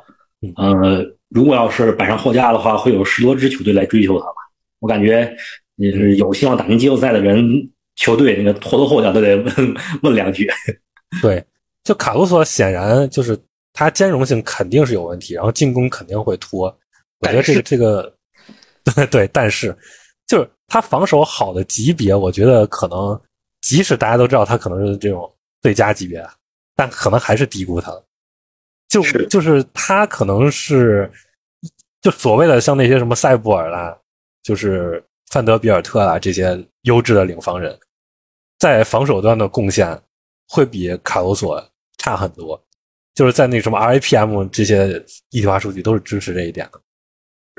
[0.55, 4.35] 呃，如果要是摆上货架的话，会有十多支球队来追求他吧？
[4.79, 5.35] 我感觉。
[5.81, 7.41] 也是有希望打进季后赛的人，
[7.95, 10.45] 球队那个拖拖后脚都得问问两句。
[11.23, 11.41] 对，
[11.85, 13.39] 就卡鲁索显然就是
[13.71, 16.65] 他兼容性肯定是有问题，然后进攻肯定会拖。
[17.19, 18.13] 我觉得这个这个，
[18.93, 19.73] 对对，但是
[20.27, 23.19] 就是他防守好的级别，我觉得可能
[23.61, 25.29] 即使大家都知道他可能是这种
[25.61, 26.25] 最佳级别，
[26.75, 28.05] 但可能还是低估他了。
[28.87, 31.11] 就就是他可能是
[32.01, 33.97] 就所谓的像那些什么塞布尔啦，
[34.43, 35.03] 就是。
[35.31, 37.79] 范德比尔特啊，这些优质的领防人，
[38.57, 39.95] 在防守端的贡献
[40.47, 41.63] 会比卡罗索
[41.99, 42.59] 差很多。
[43.13, 46.81] 就是在那什么 RAPM 这些一体化数据都是支持这一点的。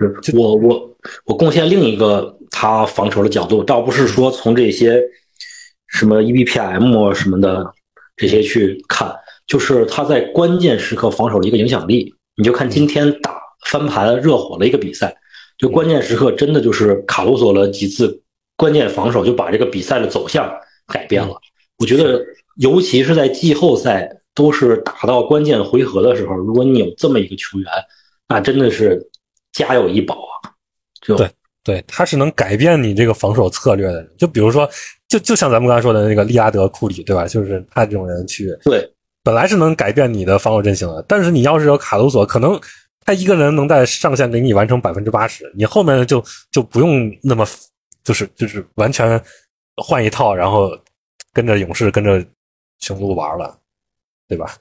[0.01, 0.97] 是我我
[1.27, 5.03] 我贡献另一个他防守的角度，倒不是说从这些
[5.89, 7.65] 什么 EBPM 什么的
[8.17, 9.15] 这些去看，
[9.47, 12.15] 就是他在关键时刻防守的一个影响力。
[12.37, 15.15] 你就看今天打翻盘热火的一个比赛。
[15.59, 18.23] 就关键时刻，真的就是卡鲁索了几次
[18.57, 20.51] 关键防守，就把这个比赛的走向
[20.87, 21.35] 改变了。
[21.79, 22.19] 我觉得，
[22.57, 27.71] 尤其是在季后赛都是打到关键回合的时候，如果你有这么一个球员，
[28.27, 29.07] 那真的是
[29.53, 30.53] 家有一宝啊！
[31.03, 31.31] 就对
[31.63, 34.15] 对，他是能改变你这个防守策略的人。
[34.19, 34.69] 就比如说，
[35.09, 37.27] 就就像咱们刚才说的那个利拉德、库里，对吧？
[37.27, 38.91] 就是他这种人去对，
[39.23, 42.61] 本来是能改变你的防守阵型的，但是你要是有卡鲁索，可能。
[43.03, 46.23] 他一个人能在上限给你完成百分之八十，你后面就
[46.53, 47.47] 就不用那么，
[48.05, 49.21] 就是就是完全
[49.79, 50.71] 换一套，然后
[51.33, 52.23] 跟着勇士跟着
[52.79, 53.59] 雄鹿玩了，
[54.29, 54.55] 对吧？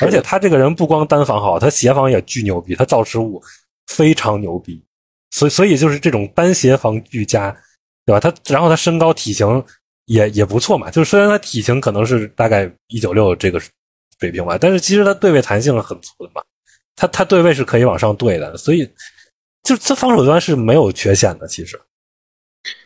[0.00, 3.40] 而且他这个人不光单防好，他协防也巨牛逼，他造失误
[3.90, 4.82] 非常牛逼，
[5.30, 7.50] 所以所以就是这种单协防俱佳，
[8.06, 8.20] 对吧？
[8.20, 9.62] 他然后他身高体型
[10.06, 13.60] 也也不错嘛，就是虽然他体型可能是大概一九六这个
[14.18, 16.42] 水平吧，但是其实他对位弹性很足的嘛。
[16.96, 18.86] 他他对位是可以往上对的，所以
[19.62, 21.48] 就这防守端是没有缺陷的。
[21.48, 21.80] 其实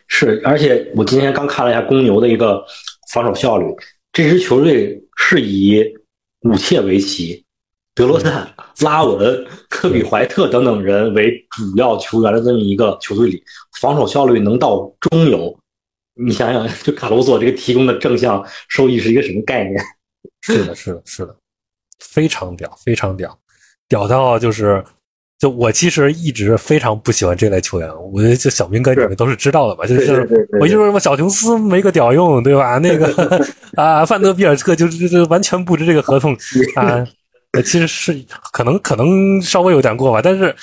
[0.07, 2.65] 是，而且我今天刚看了一下公牛的一个
[3.11, 3.65] 防守效率，
[4.11, 5.83] 这支球队是以
[6.41, 7.44] 武切维奇、
[7.95, 8.45] 德罗赞、
[8.81, 13.41] 拉文、科比怀特等等人为主要球员的这么一个球队里，
[13.79, 15.57] 防守效率能到中游。
[16.17, 19.81] 你想想，就卡罗索这个提供的正向收益是一个什么概念？
[20.41, 21.35] 是的，是的，是的，
[21.99, 23.37] 非常屌，非常屌。
[23.87, 24.83] 屌到就是，
[25.39, 27.89] 就我其实一直非常不喜欢这类球员。
[28.11, 29.85] 我觉得就小明哥你们都是知道的吧？
[29.85, 32.77] 就是我就说什么小琼斯没个屌用，对吧？
[32.77, 36.33] 那个 啊，范德比尔特就是就完全不值这个合同
[36.75, 37.05] 啊。
[37.61, 40.55] 其实是可能可能稍微有点过吧，但是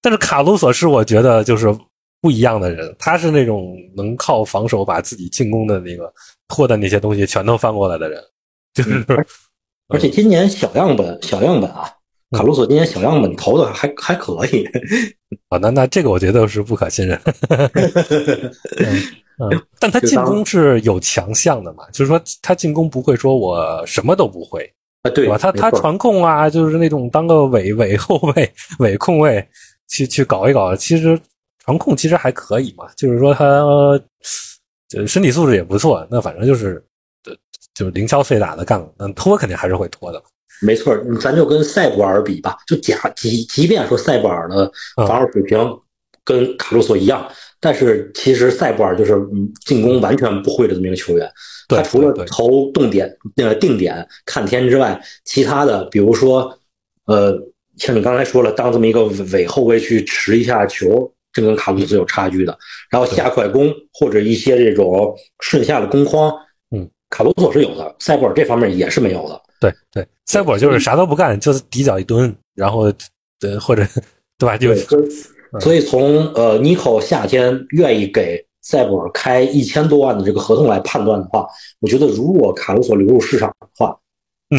[0.00, 1.74] 但是卡鲁索是我觉得就是
[2.20, 6.12] 不一样的人，他是那种能靠防守把自己进攻的那个
[6.48, 8.22] 拖的那些东西全都翻过来的人，
[8.74, 9.04] 就是。
[9.88, 11.88] 而且今年小样本小样本啊。
[12.32, 14.64] 卡鲁索今年小样本投的还还可以
[15.48, 17.16] 啊，那那这个我觉得是不可信任。
[19.38, 24.68] 嗯，但他进攻是有强项的嘛，就是说他进攻不会说我什么都不会
[25.02, 25.38] 啊，对吧？
[25.38, 29.46] 他他传控啊，就是那种当个伪伪后卫、 伪控卫
[29.88, 31.18] 去去搞一搞，其实
[31.64, 34.00] 传控其实还可以嘛，就是说他呃
[35.06, 36.82] 身体素质也不错，那反正就是
[37.74, 40.22] 就是零敲碎打的干，那拖肯定还是会拖的。
[40.62, 44.70] 没错，咱就跟塞博尔比吧，就假即即便说塞博尔的
[45.06, 45.58] 防守水平
[46.24, 47.28] 跟卡洛索一样，
[47.60, 49.14] 但是其实塞布尔就是
[49.64, 51.30] 进攻完全不会的这么一个球员。
[51.68, 56.56] 他除了投动点、呃定点、看天之外，其他的比如说，
[57.06, 57.36] 呃，
[57.76, 62.56] 像你刚才说了，当这么一个伪后卫去持一下球，这跟卡鲁索有差距的。
[62.88, 66.32] 然后下快攻或者一些这种顺下的攻框，
[66.70, 69.42] 嗯，卡鲁索是有的，塞布尔这方面也是没有的。
[69.58, 72.92] 对对，塞布尔就是啥都不干，就是底脚一蹲，然后，
[73.40, 73.84] 对或者，
[74.38, 74.56] 对吧？
[74.56, 74.72] 就
[75.60, 81.46] 所以从呃尼克夏天愿意给塞博尔开一千多万的这个合同来判断的话，
[81.80, 83.96] 我觉得如果卡鲁索流入市场的话，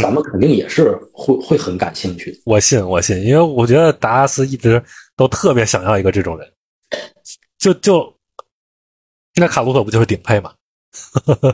[0.02, 2.38] 咱们肯定也是会会很感兴趣的。
[2.46, 4.82] 我信，我信，因为我觉得达拉斯一直
[5.16, 6.50] 都特别想要一个这种人，
[7.58, 8.14] 就就
[9.36, 10.54] 那卡鲁索不就是顶配吗？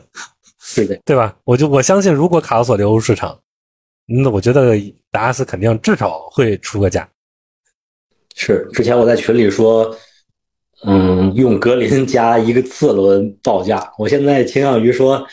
[0.75, 1.36] 对的，对吧？
[1.43, 3.38] 我就我相信，如果卡鲁索流入市场，
[4.05, 4.77] 那我觉得
[5.11, 7.07] 达拉斯肯定至少会出个价。
[8.36, 9.95] 是，之前我在群里说，
[10.86, 15.25] 嗯，用格林加一个次轮报价，我现在倾向于说，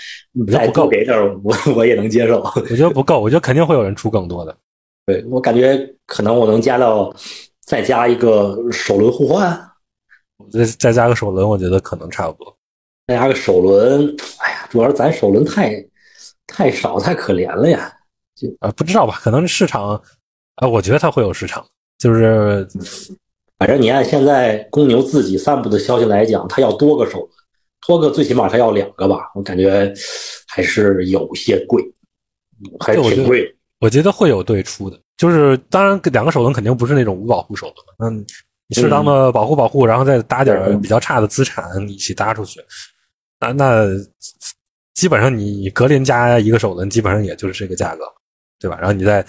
[0.52, 2.40] 再多给点，我 我也能接受。
[2.40, 4.56] 我觉得不够，我觉得肯定会有人出更多的。
[5.06, 7.12] 对我感觉可能我能加到
[7.64, 9.58] 再加一个首轮互换，
[10.52, 12.56] 再再加个首轮，我觉得可能差不多。
[13.08, 15.84] 再加个首轮，哎呀，主要是咱首轮太
[16.46, 17.92] 太少，太可怜了呀。
[18.36, 19.18] 就啊，不知道吧？
[19.20, 20.00] 可能市场
[20.56, 21.66] 啊，我觉得它会有市场。
[22.00, 22.66] 就是，
[23.58, 27.30] 反正你按现在公牛自己散布的消息来讲，他要多个首轮，
[27.86, 29.92] 多个最起码他要两个吧，我感觉
[30.48, 31.84] 还是有些贵，
[32.80, 33.54] 还是挺贵。
[33.80, 37.66] 我觉得会有对出的，就是当然两个首轮肯定不是那种无保护首
[37.98, 38.24] 轮，嗯，
[38.66, 42.60] 你适当的保护保护，然后再搭点比较差的资产一起搭出去，
[43.40, 43.84] 啊，那
[44.94, 48.04] 基本上你格林加一个首轮，基本上也就是这个价格，
[48.58, 48.78] 对吧？
[48.78, 49.22] 然后你再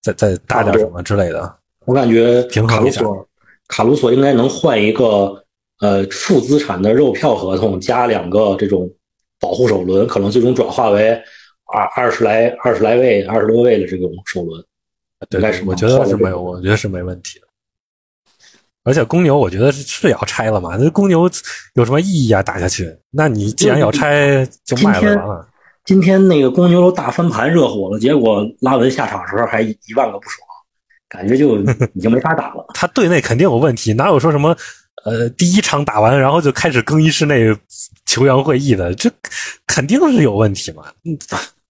[0.00, 1.58] 再再搭点什么之类的。
[1.86, 3.00] 我感觉平衡一下，
[3.68, 5.42] 卡鲁索应该能换一个
[5.80, 8.90] 呃负资产的肉票合同，加两个这种
[9.40, 11.10] 保护首轮，可能最终转化为
[11.72, 14.62] 二二十来二十来位、二十多位的这种首轮。
[15.30, 17.46] 对，但是我觉得是没有，我觉得是没问题的。
[18.84, 20.76] 而且公牛，我觉得是要拆了嘛？
[20.76, 21.28] 那公牛
[21.74, 22.42] 有什么意义啊？
[22.42, 22.96] 打下去？
[23.10, 25.48] 那你既然要拆，就卖了完了。
[25.84, 30.45] 今天那个公牛都大翻盘热火了，结果拉文下场的时候还一万个不爽。
[31.08, 31.58] 感觉就
[31.94, 32.66] 已经没法打了。
[32.74, 34.56] 他队内肯定有问题，哪有说什么
[35.04, 37.54] 呃第一场打完然后就开始更衣室内
[38.06, 38.94] 球员会议的？
[38.94, 39.10] 这
[39.66, 40.84] 肯定是有问题嘛。
[41.04, 41.16] 嗯，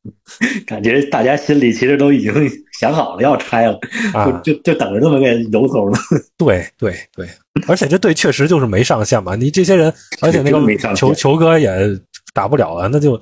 [0.66, 2.32] 感觉大家心里其实都已经
[2.80, 3.78] 想好了要拆了，
[4.14, 5.98] 啊、就就等着这么个由头呢。
[6.38, 7.28] 对对对，
[7.66, 9.34] 而且这队确实就是没上限嘛。
[9.34, 11.70] 你这些人，而且那个球球哥也
[12.32, 13.20] 打不了啊，那就。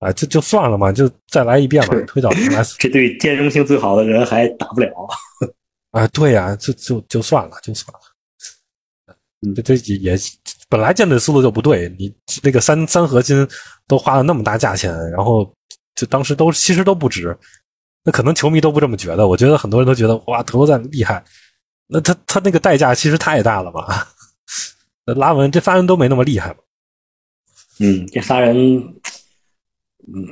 [0.00, 2.62] 啊，就就算了嘛，就再来一遍吧，推倒 重来。
[2.78, 4.90] 这对兼容性最好的人还打不了
[5.90, 6.06] 啊？
[6.08, 8.00] 对呀、啊，就就就算了，就算了。
[9.42, 10.16] 嗯，这这也
[10.68, 13.46] 本来建队思路就不对，你那个三三核心
[13.86, 15.50] 都花了那么大价钱，然后
[15.94, 17.36] 就当时都其实都不值。
[18.02, 21.22] 那可能球迷都不这么觉得，我觉得很多人都觉得哇，德罗赞厉害。
[21.86, 24.08] 那他他那个代价其实太大了吧。
[25.04, 26.56] 那拉文这仨人都没那么厉害嘛。
[27.80, 28.82] 嗯，这仨人。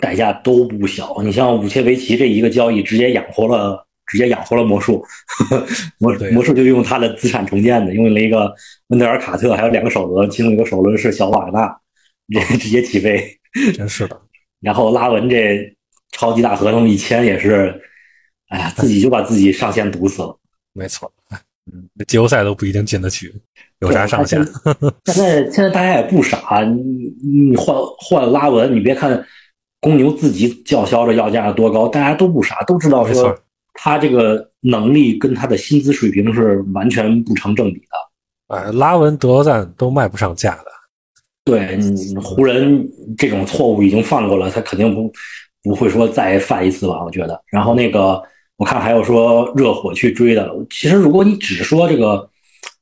[0.01, 5.05] 代价都不小，你像武切维奇这一个交易，直接养活了，直接养活了魔术，
[6.01, 8.53] 魔魔术就用他的资产重建的，用了一个
[8.89, 11.81] 温德尔卡特，还有两个首轮，其中一个首轮是小瓦格纳，
[12.29, 13.39] 这直接起飞，
[13.75, 14.21] 真是的。
[14.61, 15.77] 然后拉文这
[16.11, 17.81] 超级大合同一签也是，
[18.49, 20.37] 哎呀，自己就把自己上限堵死了。
[20.75, 21.13] 没错，
[21.73, 23.33] 嗯，季后赛都不一定进得去，
[23.81, 24.43] 有啥上限？
[25.05, 29.25] 现在现在大家也不傻，你你换换拉文，你别看。
[29.81, 33.33] 公牛自己叫嚣着要价多高，大家都不傻，都知道说
[33.75, 38.57] 他这个能力跟他的薪资水平是完全不成正比的。
[38.57, 40.65] 哎，拉文、德罗赞都卖不上价的。
[41.45, 41.79] 对，
[42.21, 45.13] 湖人这种错误已经犯过了，他肯定不
[45.63, 47.05] 不会说再犯一次吧？
[47.05, 47.41] 我觉得。
[47.47, 48.21] 然后那个，
[48.57, 50.51] 我看还有说热火去追的。
[50.71, 52.29] 其实如果你只说这个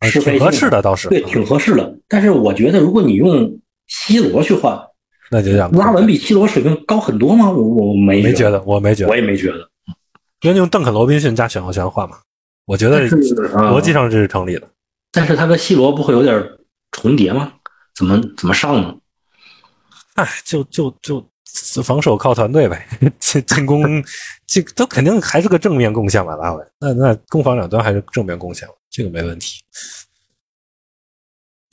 [0.02, 1.94] 是挺，合适的倒是对，挺合适的。
[2.08, 4.80] 但是我觉得，如果你用西罗去换。
[5.30, 7.50] 那就讲拉文比西罗水平高很多吗？
[7.50, 9.68] 我我没没觉得，我没觉得，我也没觉得。
[10.42, 12.18] 因为用邓肯罗宾逊加选秀权换嘛，
[12.66, 14.68] 我觉得逻辑上这是成立的。
[15.10, 16.40] 但是他跟西罗不会有点
[16.92, 17.52] 重叠吗？
[17.94, 18.94] 怎么怎么上呢？
[20.14, 21.26] 哎，就就就
[21.82, 22.86] 防守靠团队呗，
[23.18, 23.82] 进进攻
[24.46, 26.70] 这都肯定还是个正面贡献吧，拉文。
[26.78, 29.60] 那那攻防两端还是正面贡献，这个没问题。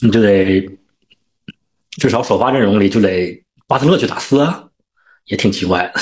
[0.00, 0.68] 你就得
[1.92, 3.43] 至少首发阵容里就得。
[3.66, 4.68] 巴特勒去打斯啊，
[5.26, 6.00] 也挺奇怪的。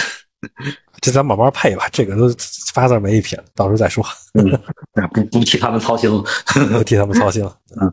[1.00, 2.28] 这咱慢慢配吧，这个都
[2.72, 4.04] 发字没一撇，到时候再说。
[4.34, 4.50] 嗯，
[5.12, 6.22] 不不替他们操心了，
[6.72, 7.58] 不替他们操心了。
[7.80, 7.92] 嗯。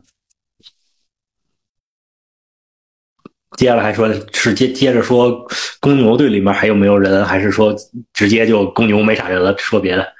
[3.56, 5.44] 接下来还说是接接着说
[5.80, 7.74] 公牛队里面还有没有人，还是说
[8.12, 9.56] 直接就公牛没啥人了？
[9.58, 10.12] 说别的。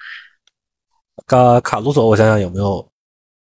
[1.27, 2.87] 卡卡鲁索，我想想有没有？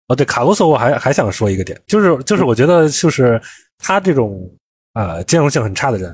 [0.09, 3.41] 哦，对，卡鲁索，我还还想说一个点，就是就是我觉得就是
[3.79, 4.51] 他这种。
[4.99, 6.11] 呃，兼容性很差的人，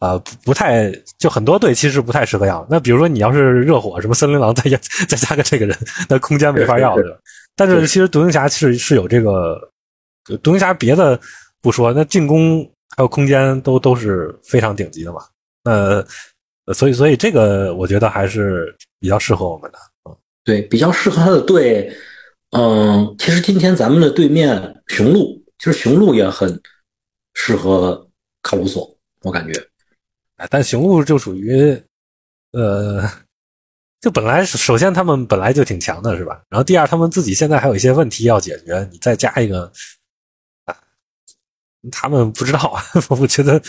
[0.00, 2.66] 啊、呃，不不太就很多队其实不太适合要。
[2.68, 4.76] 那比如说你要是热火什么森林狼 再加
[5.06, 5.78] 再加个这个人，
[6.08, 7.16] 那空间没法要 的。
[7.54, 9.56] 但是其实独行侠是是有这个，
[10.42, 11.16] 独行侠别的
[11.60, 15.20] 不说，那进攻还有空间都都是非常顶级的嘛。
[15.62, 16.04] 那
[16.74, 19.78] 所以所以这个我觉得还是比较适合我们的。
[20.10, 21.88] 嗯，对，比较适合他的队。
[22.50, 26.60] 嗯，其实今天咱们的对面雄鹿，其实雄鹿也很。
[27.34, 28.08] 适合
[28.42, 29.52] 卡鲁索，我感觉。
[30.36, 31.82] 哎，但雄鹿就属于，
[32.52, 33.08] 呃，
[34.00, 36.42] 就本来首先他们本来就挺强的，是吧？
[36.48, 39.70] 然后第二，他们自己现在还有一些问题要解决，你再加一个，
[40.64, 40.76] 啊，
[41.90, 43.60] 他们不知道啊， 我觉得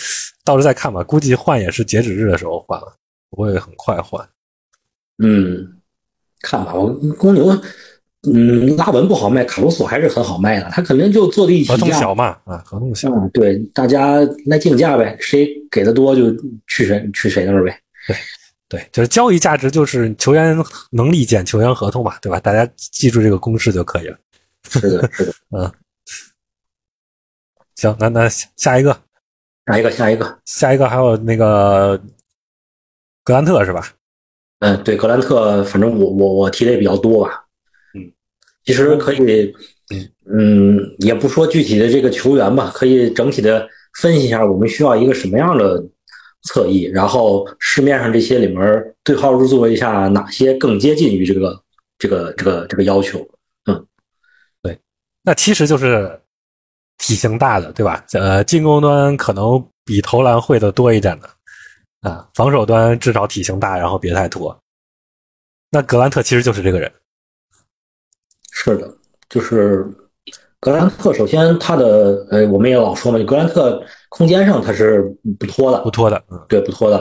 [0.44, 2.96] 到时候再看吧，估计换也是截止日的时候换了，
[3.30, 4.28] 不会很快换。
[5.20, 5.82] 嗯，
[6.42, 7.62] 看吧，我公牛。
[8.32, 10.70] 嗯，拉文不好卖，卡罗索还是很好卖的。
[10.72, 13.10] 他肯定就坐地起价，合同小嘛，啊，合同小。
[13.34, 16.32] 对，大家来竞价呗，谁给的多就
[16.68, 17.78] 去谁去谁那儿呗。
[18.08, 18.16] 对，
[18.70, 20.58] 对，就是交易价值就是球员
[20.90, 22.40] 能力减球员合同嘛，对吧？
[22.40, 24.18] 大家记住这个公式就可以了。
[24.70, 25.70] 是的，是的， 嗯。
[27.76, 28.98] 行，那那下一个，
[29.66, 32.02] 下一个，下一个，下一个还有那个
[33.26, 33.86] 格兰特是吧？
[34.60, 37.43] 嗯，对，格兰特，反正我我我提的也比较多吧。
[38.66, 39.54] 其实可以，
[40.26, 43.68] 嗯，也不说具体的这个球员吧，可以整体的
[44.00, 45.84] 分析一下，我们需要一个什么样的
[46.44, 51.62] 侧翼，然后市面上这些里面对号入座一下，哪些更接近于这个
[52.00, 53.20] 这个这个这个要求？
[53.66, 53.86] 嗯，
[54.62, 54.80] 对，
[55.24, 56.20] 那其实就是
[56.98, 58.04] 体型大的，对吧？
[58.14, 61.30] 呃，进攻端可能比投篮会的多一点的，
[62.10, 64.58] 啊，防守端至少体型大，然后别太拖。
[65.70, 66.90] 那格兰特其实就是这个人。
[68.56, 68.88] 是的，
[69.30, 69.84] 就是
[70.60, 71.12] 格兰特。
[71.12, 75.02] 首先，他的呃，我们也老说嘛，格兰特空间上他是
[75.40, 76.98] 不拖的，不拖的，嗯，对，不拖的。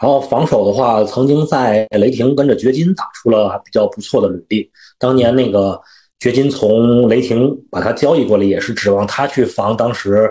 [0.00, 4.70] 然后防守的话，曾经在雷霆跟着掘金打出了比较不错的履历。
[4.98, 5.80] 当年那个
[6.20, 10.30] 掘金从雷霆把他交易过来，也是指望他去防当时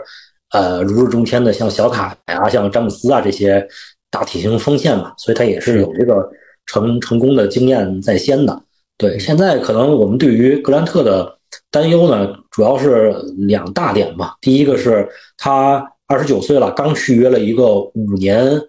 [0.52, 3.68] 呃如日中天的像小卡呀、像詹姆斯啊这些
[4.12, 6.30] 大体型锋线嘛，所以他也是有这个
[6.68, 8.62] 成成功的经验在先的。
[9.00, 11.38] 对，现在可能我们对于格兰特的
[11.72, 14.36] 担忧呢，主要是两大点吧。
[14.42, 18.62] 第一个是他二十九岁了，刚续约了一个五年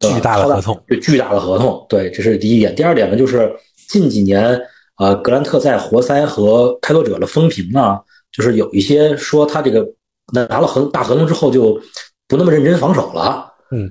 [0.00, 1.86] 巨大的合同，对，巨大的合同。
[1.88, 2.74] 对，这是第一点。
[2.74, 3.48] 第二点呢，就是
[3.88, 4.60] 近几年，
[4.98, 8.00] 呃，格兰特在活塞和开拓者的风评呢，
[8.32, 9.86] 就是有一些说他这个
[10.32, 11.80] 拿了合大合同之后就
[12.26, 13.54] 不那么认真防守了。
[13.70, 13.88] 嗯，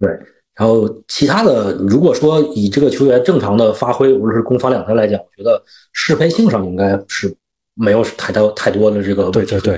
[0.00, 0.10] 对。
[0.58, 7.30] 然后其他的，如果说以这个球员正常的发挥，无论是攻防两端来讲，我觉得适配性上应该是
[7.74, 9.74] 没有太多太多的这个对对对，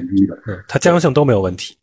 [0.46, 1.76] 嗯，他兼容性都没有问题。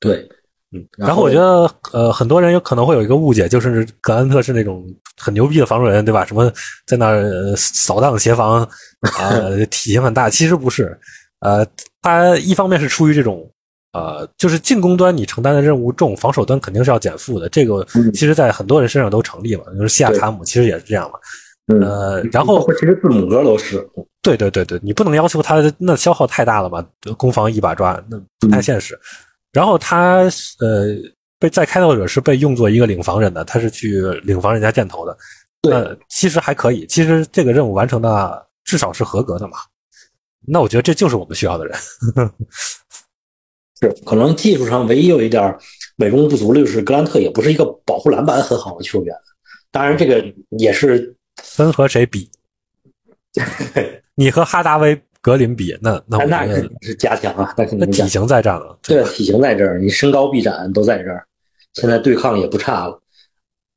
[0.00, 0.28] 对，
[0.72, 0.84] 嗯。
[0.98, 4.84] 然后我觉得，呃，很多人有可能会有一个误解，就是格兰特是那种
[5.16, 6.24] 很牛逼的防守人，对吧？
[6.26, 6.52] 什么
[6.84, 8.62] 在那儿扫荡协防
[9.02, 9.30] 啊，
[9.70, 10.98] 体型很大，其实不是。
[11.40, 11.64] 呃，
[12.02, 13.48] 他一方面是出于这种。
[13.96, 17.48] 呃，就是进攻端你承担的任务重，防守端肯定是要减负的。
[17.48, 19.64] 这个其实，在很多人身上都成立嘛。
[19.74, 21.18] 就是西亚卡姆其实也是这样嘛。
[21.80, 23.88] 呃，然后其实字母哥都是。
[24.22, 26.84] 对对对对，你不能要求他那消耗太大了嘛，
[27.16, 28.98] 攻防一把抓，那不太现实。
[29.52, 30.24] 然后他
[30.60, 30.94] 呃
[31.38, 35.16] 被在开拓者是被用作一个领防人的，他是去领防人家箭头的。
[35.62, 39.56] 那其实还可以，其实这个任务完成的至少是合格的嘛。
[40.48, 41.76] 那我觉得这就是我们需要的人。
[43.80, 45.54] 是，可能技术上唯一有一点
[45.96, 49.14] 美中不足的就是格兰特也不是一个保护篮板很好的球员。
[49.70, 50.24] 当然，这个
[50.58, 52.30] 也是分和谁比？
[54.14, 58.78] 你和哈达威、格林比，那那那肯定是加强啊，那肯定体型在这儿。
[58.80, 61.26] 对，体型在这儿，你身高臂展都在这儿，
[61.74, 62.98] 现在对抗也不差了。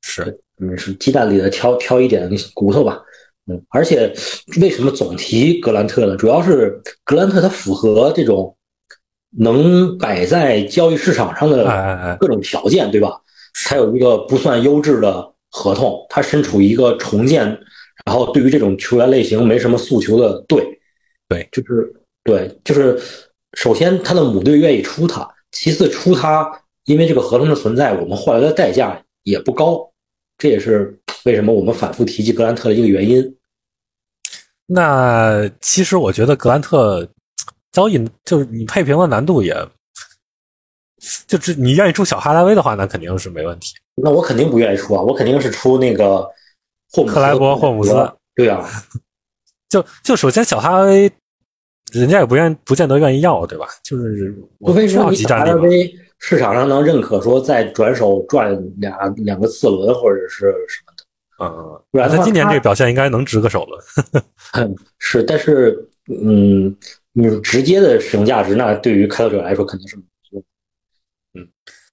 [0.02, 3.02] 是，嗯，是鸡蛋里的挑挑一点骨头吧。
[3.52, 4.14] 嗯，而且
[4.62, 6.16] 为什么总提格兰特呢？
[6.16, 8.56] 主要是格兰特他符合这种。
[9.38, 13.21] 能摆在交易市场上的各种条件，对吧？
[13.65, 17.45] 它有一个不算优质的合同，它身处一个重建，
[18.05, 20.63] 然后对于这种球员类型没什么诉求的队，
[21.27, 22.99] 对，就是对，就是
[23.53, 26.49] 首先他的母队愿意出他，其次出他，
[26.86, 29.91] 因为这个合同的存在，我们换来的代价也不高，
[30.38, 33.36] 这也是为什么我们反复提及格兰特的一个原因。
[34.67, 37.07] 那其实我觉得格兰特。
[37.72, 39.55] 交易就是你配平的难度也，
[41.28, 43.76] 就是你愿意出小哈拉威的话，那肯定是没问题。
[43.95, 46.28] 那我肯定不愿意出啊，我肯定是出那个
[46.91, 47.91] 霍姆克莱伯霍姆斯。
[48.36, 48.67] 对啊，
[49.70, 51.11] 就就首先小哈拉威，
[51.91, 53.67] 人家也不愿不见得愿意要，对吧？
[53.84, 61.03] 就是除非说你小哈拉威市场上能认可，说再转手赚俩两个次轮或者是什么的。
[61.45, 64.76] 嗯，不然他今年这个表现应该能值个首轮。
[64.97, 66.76] 是，但是嗯。
[67.14, 69.97] 你直接的使用价值，那对于开拓者来说肯定是，
[71.34, 71.47] 嗯，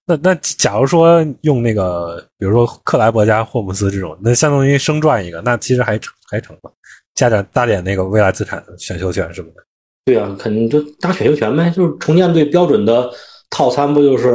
[0.04, 6.70] 那那假如说用那个，比如说克莱伯加霍姆斯这种，那相当于生赚一个，那其实还成还成吧，
[7.14, 9.64] 加点搭点那个未来资产选秀权什么的。
[10.04, 13.10] 对啊，肯定就搭选秀权呗，就是重建队标准的
[13.50, 14.32] 套餐不就是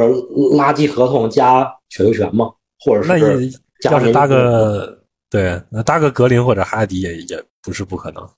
[0.56, 2.50] 垃圾合同加选秀权吗？
[2.80, 8.28] 或者那是你加要是搭个对，那搭个格林或者哈迪也也不是不可能。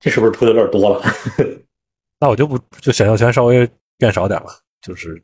[0.00, 1.02] 这是不是出的有点多了？
[2.20, 3.68] 那我就不就选秀权稍微
[3.98, 4.46] 变少点吧，
[4.80, 5.22] 就是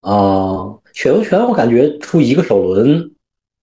[0.00, 3.10] 啊，选秀权我感觉出一个首轮，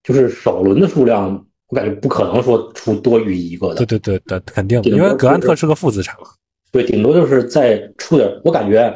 [0.04, 4.00] 就是首轮的数量，我感觉不可能说出多于一个的对。
[4.00, 6.28] 对对对，肯定因为格兰特是是个负资产嘛。
[6.72, 8.42] 对，顶多就是再出点。
[8.44, 8.92] 我感觉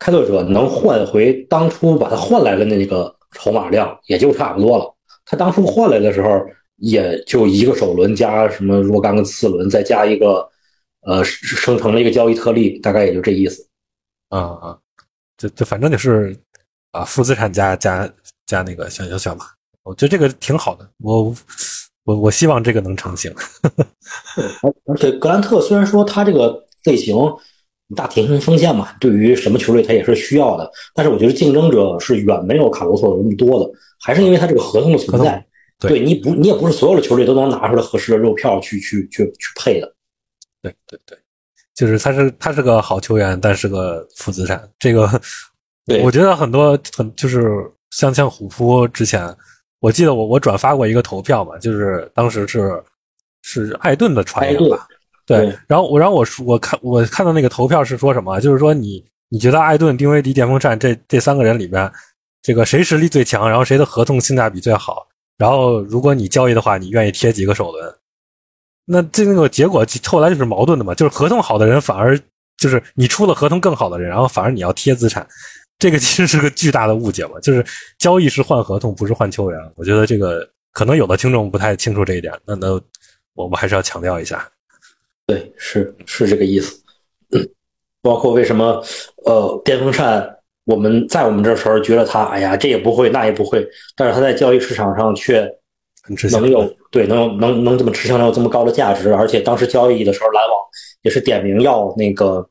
[0.00, 4.92] 开拓者能换回当初把他换来的那个筹码量，也就差不多了。
[5.24, 6.44] 他当初换来的时候，
[6.78, 10.48] 也就一个首轮加什么若干个次轮，再加一个
[11.02, 13.66] 呃生成了一个交易特例，大概也就这意思。
[14.28, 14.78] 啊啊，
[15.36, 16.36] 这这反正就是
[16.92, 18.08] 啊，负资产加加
[18.46, 19.46] 加那个小小小嘛。
[19.82, 21.34] 我觉得这个挺好的，我
[22.04, 23.34] 我我希望这个能成型。
[24.62, 27.16] 而而且格兰特虽然说他这个类型
[27.96, 35.44] 大体型锋线嘛，对于什么球队他也是需要的，但是我觉得竞争者是远没有卡罗索那么多的，还是因为他这个合同的存在。
[35.80, 39.94] 对对你不，你也不是所有的球队都能拿出来合适的肉票去去去去配的。
[40.60, 41.18] 对对对，
[41.74, 44.68] 就是他是他是个好球员，但是个负资产。
[44.78, 45.08] 这个
[45.86, 47.48] 对我觉得很多很就是
[47.90, 49.34] 像像虎扑之前，
[49.80, 52.82] 我记得我我转发过一个投票嘛，就是当时是
[53.42, 54.86] 是艾顿的传言吧，
[55.24, 61.90] 对对，然后我然后我说我看我看到那个投票是说什么，就是说你你觉得艾顿、丁威迪、电风扇这这三个人里边，
[62.42, 65.06] 这个谁实力最强，然后谁的合同性价比最好，
[65.38, 67.94] 然后如果你交易的话，你愿意贴几个首轮？
[68.84, 72.18] 那这那个结果后来就是矛盾的嘛，就是合同好的人反而
[72.56, 75.26] 就是你出了合同更好的人，然后反而你要贴资产，
[75.78, 77.64] 这个其实是个巨大的误解嘛， 就是
[77.98, 79.72] 交易是换合同，不是换球员。
[79.76, 82.80] 我觉得这个可能有的听众不太清楚这一点，那那
[83.34, 84.50] 我们还是要强调一下。
[85.26, 86.82] 对，是是这个意思。
[88.00, 88.82] 包括为什么
[89.26, 90.37] 呃电风扇，
[90.68, 93.66] 我们在我们这时候觉得他哎呀这也不会那也不会，
[93.96, 95.50] 但是他在交易市场上却
[96.30, 100.58] 能有对能有能能这么持枪能有这么高的价值，而且当时交易的时候，篮网
[101.00, 102.46] 也是点名要那个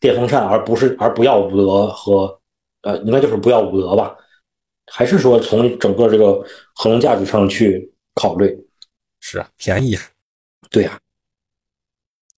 [0.00, 2.40] 电风扇，而不是而不要伍德和
[2.82, 4.16] 呃应该就是不要伍德吧，
[4.92, 6.34] 还是说从整个这个
[6.74, 8.52] 合同价值上去考虑？
[9.20, 9.96] 是啊，便宜。
[10.70, 10.98] 对呀、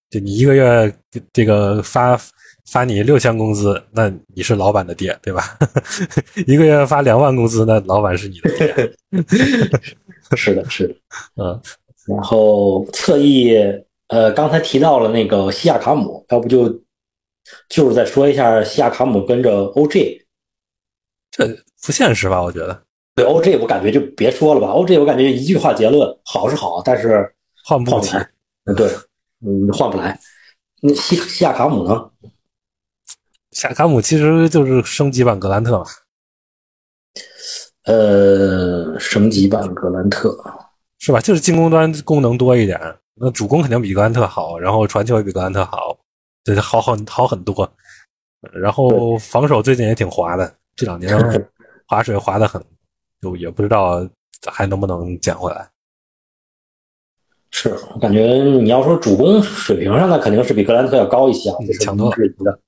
[0.09, 0.93] 就你一个月
[1.31, 2.19] 这个发
[2.65, 5.57] 发你六千工资，那你是老板的爹，对吧？
[6.47, 8.93] 一个月发两万工资，那老板是你的爹。
[10.35, 10.95] 是的，是的。
[11.43, 11.61] 嗯，
[12.07, 13.55] 然后侧翼，
[14.07, 16.69] 呃，刚才提到了那个西亚卡姆，要不就
[17.69, 20.21] 就是再说一下西亚卡姆跟着 OJ。
[21.29, 21.47] 这
[21.85, 22.41] 不现实吧？
[22.41, 22.83] 我觉得
[23.15, 24.69] 对 OJ，我感觉就别说了吧。
[24.69, 27.31] OJ，我感觉一句话结论，好是好，但是
[27.63, 27.91] 换不。
[27.91, 28.29] 换不来。
[28.65, 28.87] 嗯，对，
[29.45, 30.17] 嗯，换不来。
[30.81, 32.09] 那西西亚卡姆呢？
[33.53, 35.85] 夏卡姆其实就是升级版格兰特嘛。
[37.85, 40.37] 呃，升级版格兰特。
[40.99, 41.19] 是吧？
[41.19, 42.79] 就是进攻端功能多一点，
[43.15, 45.97] 那主攻肯定比格兰特好，然后传球也比格兰特好，
[46.45, 47.69] 这好很好很多。
[48.53, 51.13] 然后防守最近也挺滑的，这两年
[51.87, 52.63] 滑水滑的很，
[53.21, 54.07] 就也不知道
[54.45, 55.69] 还能不能捡回来。
[57.51, 58.21] 是我感觉
[58.61, 62.59] 你要说主攻水平上，那肯定是比格兰特要高一些啊，这是强多了毋庸置疑的。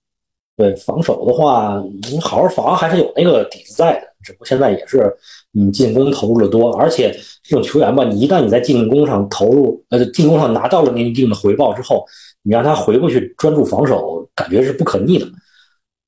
[0.57, 5.13] 对防守的话，你好好防还是有那个底子在的，只不过现在也是
[5.51, 7.11] 你进攻投入的多，而且
[7.43, 12.05] 这种球员吧，你一旦你在进攻上投入，呃，进攻上拿到了那一定的回报之后，
[12.43, 15.27] 你让他回过去专注防守，感觉是不可逆的。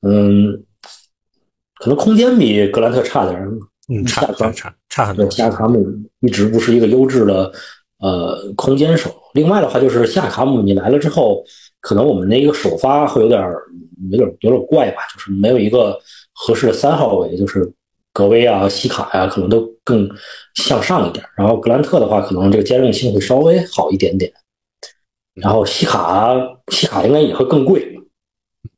[0.01, 0.63] 嗯，
[1.79, 3.37] 可能空间比格兰特差点，
[3.89, 5.29] 嗯，差下差差差很，多。
[5.29, 5.85] 西亚卡姆
[6.21, 7.51] 一直不是一个优质的
[7.99, 9.13] 呃空间手。
[9.33, 11.43] 另外的话，就是西亚卡姆你来了之后，
[11.81, 13.61] 可能我们那个首发会有点儿
[14.11, 15.99] 有点有点怪吧，就是没有一个
[16.33, 17.71] 合适的三号位，就是
[18.13, 20.09] 格威啊、西卡呀、可能都更
[20.55, 21.25] 向上一点。
[21.35, 24.31] 然后格兰特的话，可能这个兼容性会稍微好一点点。
[25.35, 26.33] 然后西卡
[26.71, 27.95] 西卡应该也会更贵，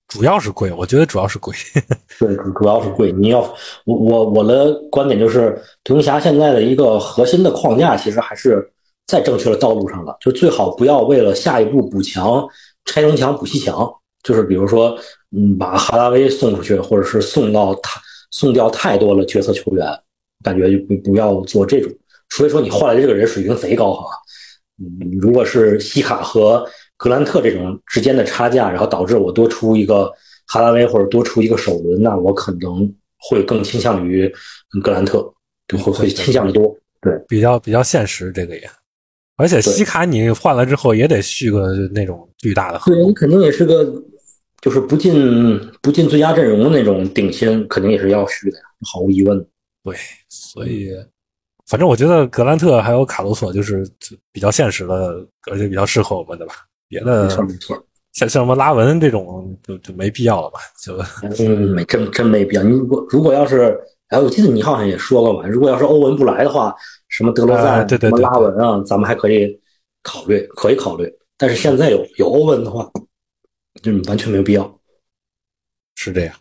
[0.10, 1.56] 主要是贵，我觉得主要是贵。
[2.20, 3.12] 对，主主要是贵。
[3.14, 3.40] 你要
[3.86, 8.70] 我我我的观点就是，独行侠现在的一个核心的框架其实还是
[9.08, 12.46] 在正确的道路上了，就最好不要为了下一步补强
[12.84, 13.90] 拆东墙补西墙，
[14.24, 14.98] 就是比如说，
[15.32, 18.00] 嗯，把哈达威送出去，或者是送到太
[18.32, 19.86] 送掉太多了角色球员，
[20.44, 21.92] 感觉就不不要做这种，
[22.30, 24.16] 除非说你换来的这个人水平贼高哈。
[24.82, 26.66] 嗯，如果是西卡和
[26.98, 30.12] 格兰特这种之间的差价，然后导致我多出一个
[30.48, 34.32] 哈达威或者多出一个首轮，那我可能会更倾向于
[34.84, 35.34] 格兰特，
[35.68, 36.76] 就会会倾向的多。
[37.02, 38.70] 对，比较比较现实，这个也。
[39.40, 43.86] 而且西卡你换了之后也得续个那种巨大的合同对你，肯定也是个
[44.62, 49.40] 就是不进不进最佳阵容的那种顶薪，肯定也是要续的呀，毫无疑问。
[49.84, 49.96] 对，
[50.28, 50.90] 所以
[51.66, 53.90] 反正我觉得格兰特还有卡鲁索就是
[54.34, 56.54] 比较现实的，而且比较适合我们的吧。
[56.90, 57.78] 别的没错没错，
[58.12, 60.60] 像像什么拉文这种就就没必要了吧？
[60.84, 60.98] 就
[61.46, 62.64] 嗯，没真真没必要。
[62.64, 63.80] 你如果如果要是，
[64.10, 66.76] 哎，我记得你好像也说过吧，如果要是欧文不来的话，
[67.20, 69.60] 什么德罗赞、啊对对对什么拉文啊，咱们还可以
[70.04, 71.14] 考虑，可以考虑。
[71.38, 72.90] 但是现在有有欧文的话，
[73.84, 74.80] 就完全没有必要。
[75.96, 76.34] 是这样。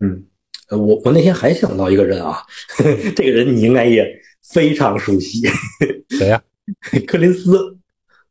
[0.00, 0.24] 嗯，
[0.70, 2.42] 呃我我那天还想到一个人啊，
[3.14, 4.10] 这个人你应该也
[4.42, 5.46] 非常熟悉，
[6.08, 6.42] 谁呀、
[7.06, 7.76] 柯林斯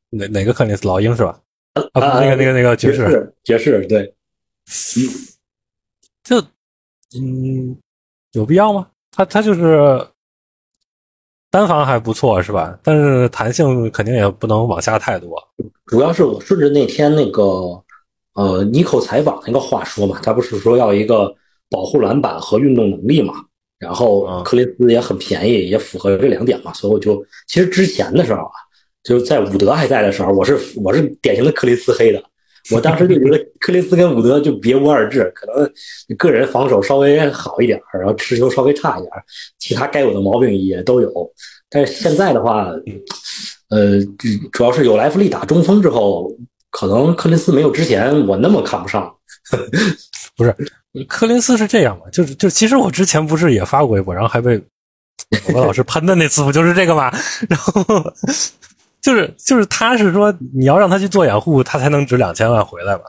[0.10, 1.40] 哪哪个克林斯老鹰是吧？
[1.76, 4.12] 啊，啊那个那个那个爵士，士爵士对，
[6.24, 6.42] 就
[7.16, 7.78] 嗯，
[8.32, 8.90] 有必要吗？
[9.12, 10.04] 他他就是
[11.56, 12.78] 单防还不错是吧？
[12.84, 15.42] 但是弹性肯定也不能往下太多。
[15.86, 17.82] 主要是我顺着那天那个
[18.34, 21.34] 呃尼寇采访那个话说嘛，他不是说要一个
[21.70, 23.36] 保护篮板和运动能力嘛，
[23.80, 28.52] 然后嗯克林斯也很便宜，也符合这两点嘛，所以我就其实之前的时候啊，
[29.02, 32.22] 就是在伍德还在的时候，我是我是典型的克林斯黑的。
[32.72, 35.70] 我当时就觉得克林斯跟伍德就别无二致，可能
[36.18, 39.12] 个人防守稍微好一点，然后持球稍微差一点，
[39.60, 41.12] 其他该有的毛病也都有。
[41.70, 42.70] 但是现在的话，
[43.70, 44.00] 呃，
[44.52, 46.32] 主要是有莱弗利打中锋之后，
[46.72, 49.14] 可能克林斯没有之前我那么看不上。
[50.36, 50.56] 不是
[51.08, 52.10] 柯林斯是这样嘛？
[52.12, 54.60] 就是就其实我之前不是也发过微博，然后还被
[55.54, 57.12] 我老师喷的那次不就是这个吗？
[57.48, 57.74] 然后
[59.06, 63.04] 就是就是他是说你要让他去做掩护，他才能值两千万回来嘛，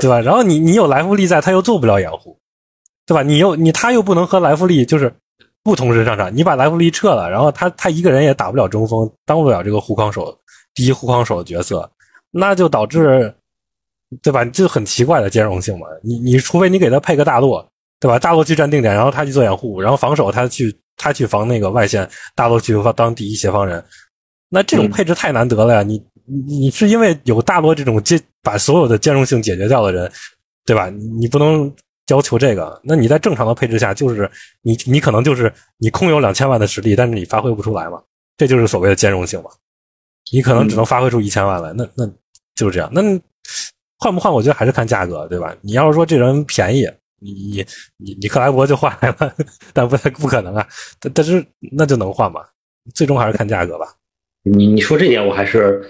[0.00, 0.18] 对吧？
[0.18, 2.40] 然后你你有莱弗利在，他又做不了掩护，
[3.04, 3.22] 对吧？
[3.22, 5.14] 你又你他又不能和莱弗利就是
[5.62, 10.34] 不同时上场，你把莱弗利撤了，然后他他一个人也打不了中锋，当不了这个护框手
[10.74, 11.90] 第一护框手的角色，
[12.30, 13.34] 那就导致
[14.22, 14.42] 对吧？
[14.46, 15.86] 就很奇怪的兼容性嘛。
[16.02, 18.18] 你你除非你给他配个大洛，对吧？
[18.18, 23.84] 大洛去站定点，然后他去做掩护，然后防守他去他去防那个外线，大洛去当第一协防人。
[24.48, 25.82] 那这种配置太难得了呀！
[25.82, 30.10] 你你你是因为有大多这种兼把所有的兼容性解决掉的人，
[30.64, 30.88] 对吧？
[30.88, 31.72] 你你不能
[32.08, 32.80] 要求这个。
[32.84, 34.30] 那你在正常的配置下，就是
[34.62, 38.00] 你你可能就是你空有两千万的实力，但是你发挥不出来嘛，
[38.36, 39.50] 这就是所谓的兼容性嘛。
[40.32, 42.06] 你可能只能发挥出一千万来，那那
[42.54, 42.90] 就是这样。
[42.92, 43.02] 那
[43.98, 44.32] 换不换？
[44.32, 45.56] 我觉得还是看价格，对吧？
[45.62, 46.88] 你要是说这人便宜，
[47.20, 47.66] 你你
[47.96, 49.34] 你你克莱伯就换来了，
[49.72, 50.66] 但不不可能啊。
[51.00, 52.44] 但但是那就能换嘛？
[52.94, 53.86] 最终还是看价格吧。
[54.54, 55.84] 你你说这点我还是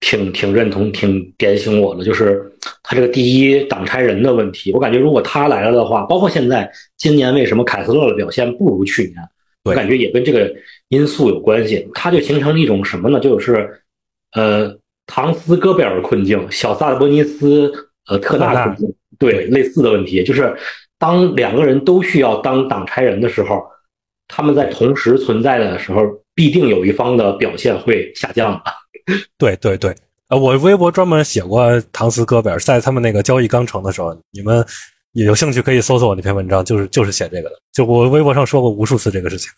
[0.00, 2.50] 挺挺认同、挺点醒我的，就是
[2.82, 4.72] 他这个第一挡拆人的问题。
[4.72, 9.16] 我感觉如果他来了的话，包括现在今年为什么凯斯勒的表现不如去年，
[9.64, 10.54] 我感觉也跟这个
[10.88, 11.88] 因素有关系。
[11.94, 13.20] 他就形成了一种什么呢？
[13.20, 13.82] 就是
[14.32, 17.72] 呃，唐斯戈贝尔困境，小萨博尼斯
[18.06, 20.56] 呃特纳困境，对类似的问题，就是
[20.98, 23.62] 当两个人都需要当挡拆人的时候，
[24.28, 26.02] 他们在同时存在的时候，
[26.38, 29.18] 必定有一方的表现会下降的。
[29.36, 29.92] 对对对，
[30.28, 34.64] 呃，我微博专门写过唐斯戈贝尔，在他们那个交易刚成的时候，你们
[35.14, 39.50] 也有兴趣可以搜索我那篇文章，就是就是写这个的，就我微博上说过无数次这个事情。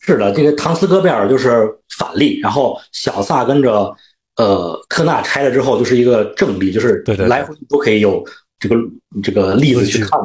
[0.00, 3.94] 是的，这个唐斯戈贝尔就是反例，然后小萨跟着
[4.36, 8.24] 呃科纳拆了之后，就是一个正例，就是对对对来回都可以有
[8.58, 8.76] 这个
[9.22, 10.18] 这个例子去看。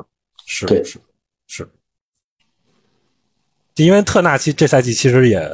[0.45, 0.97] 是对是
[1.47, 1.67] 是，
[3.75, 5.49] 因为特纳其这赛季其实也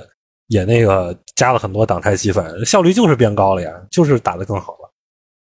[0.47, 4.91] 也那个加了很多挡拆积分，效率就是变高了呀，就是打得更好了。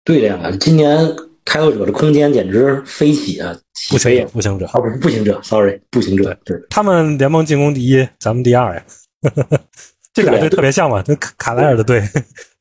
[0.04, 0.98] 对的呀，今年
[1.44, 3.58] 开拓者的空间简直飞起啊！
[3.74, 4.66] 起飞呀步行者，！
[4.68, 8.84] 步行者，啊，不是步行者，sorry，步行者，对，他们联盟进攻第一，咱们第二呀。
[10.14, 12.02] 这俩队特别像嘛，跟卡卡莱尔的队，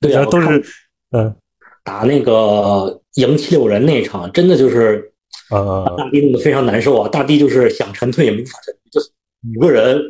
[0.01, 0.63] 对呀 都是
[1.13, 1.35] 嗯
[1.85, 5.11] 打那个赢七六人那一场，真的就是
[5.51, 7.09] 呃大帝弄得非常难受啊！
[7.09, 9.09] 大帝就是想沉退也没法沉退，就是
[9.57, 10.01] 五个人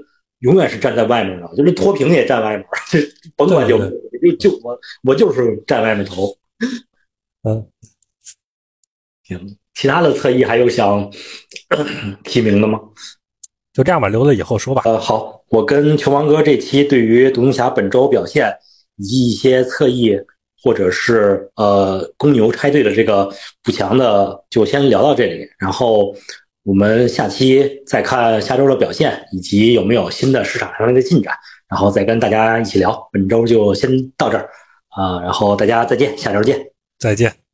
[0.41, 2.99] 永远是站在外面的，就是脱贫也站外面，这
[3.37, 6.37] 甭管就就就我我就是站外面投。
[7.43, 7.67] 嗯，
[9.25, 11.11] 行，其他的侧翼还有想
[12.25, 12.81] 提名的吗？
[13.73, 14.83] 就这样吧，留着以后说吧。
[14.85, 18.51] 呃，好，我跟球王哥这期对于独行侠本周表现
[18.97, 20.19] 以及一些侧翼
[20.63, 23.31] 或者是呃公牛拆队的这个
[23.63, 25.47] 补强的，就先聊到这里。
[25.59, 26.15] 然后
[26.67, 31.33] 我们下期再看下周的表现，以及有没有新的市场上的进展，
[31.69, 33.09] 然后再跟大家一起聊。
[33.13, 34.51] 本周就先到这儿
[34.89, 36.59] 啊、然后大家再见，下周见。
[36.99, 37.46] 再见。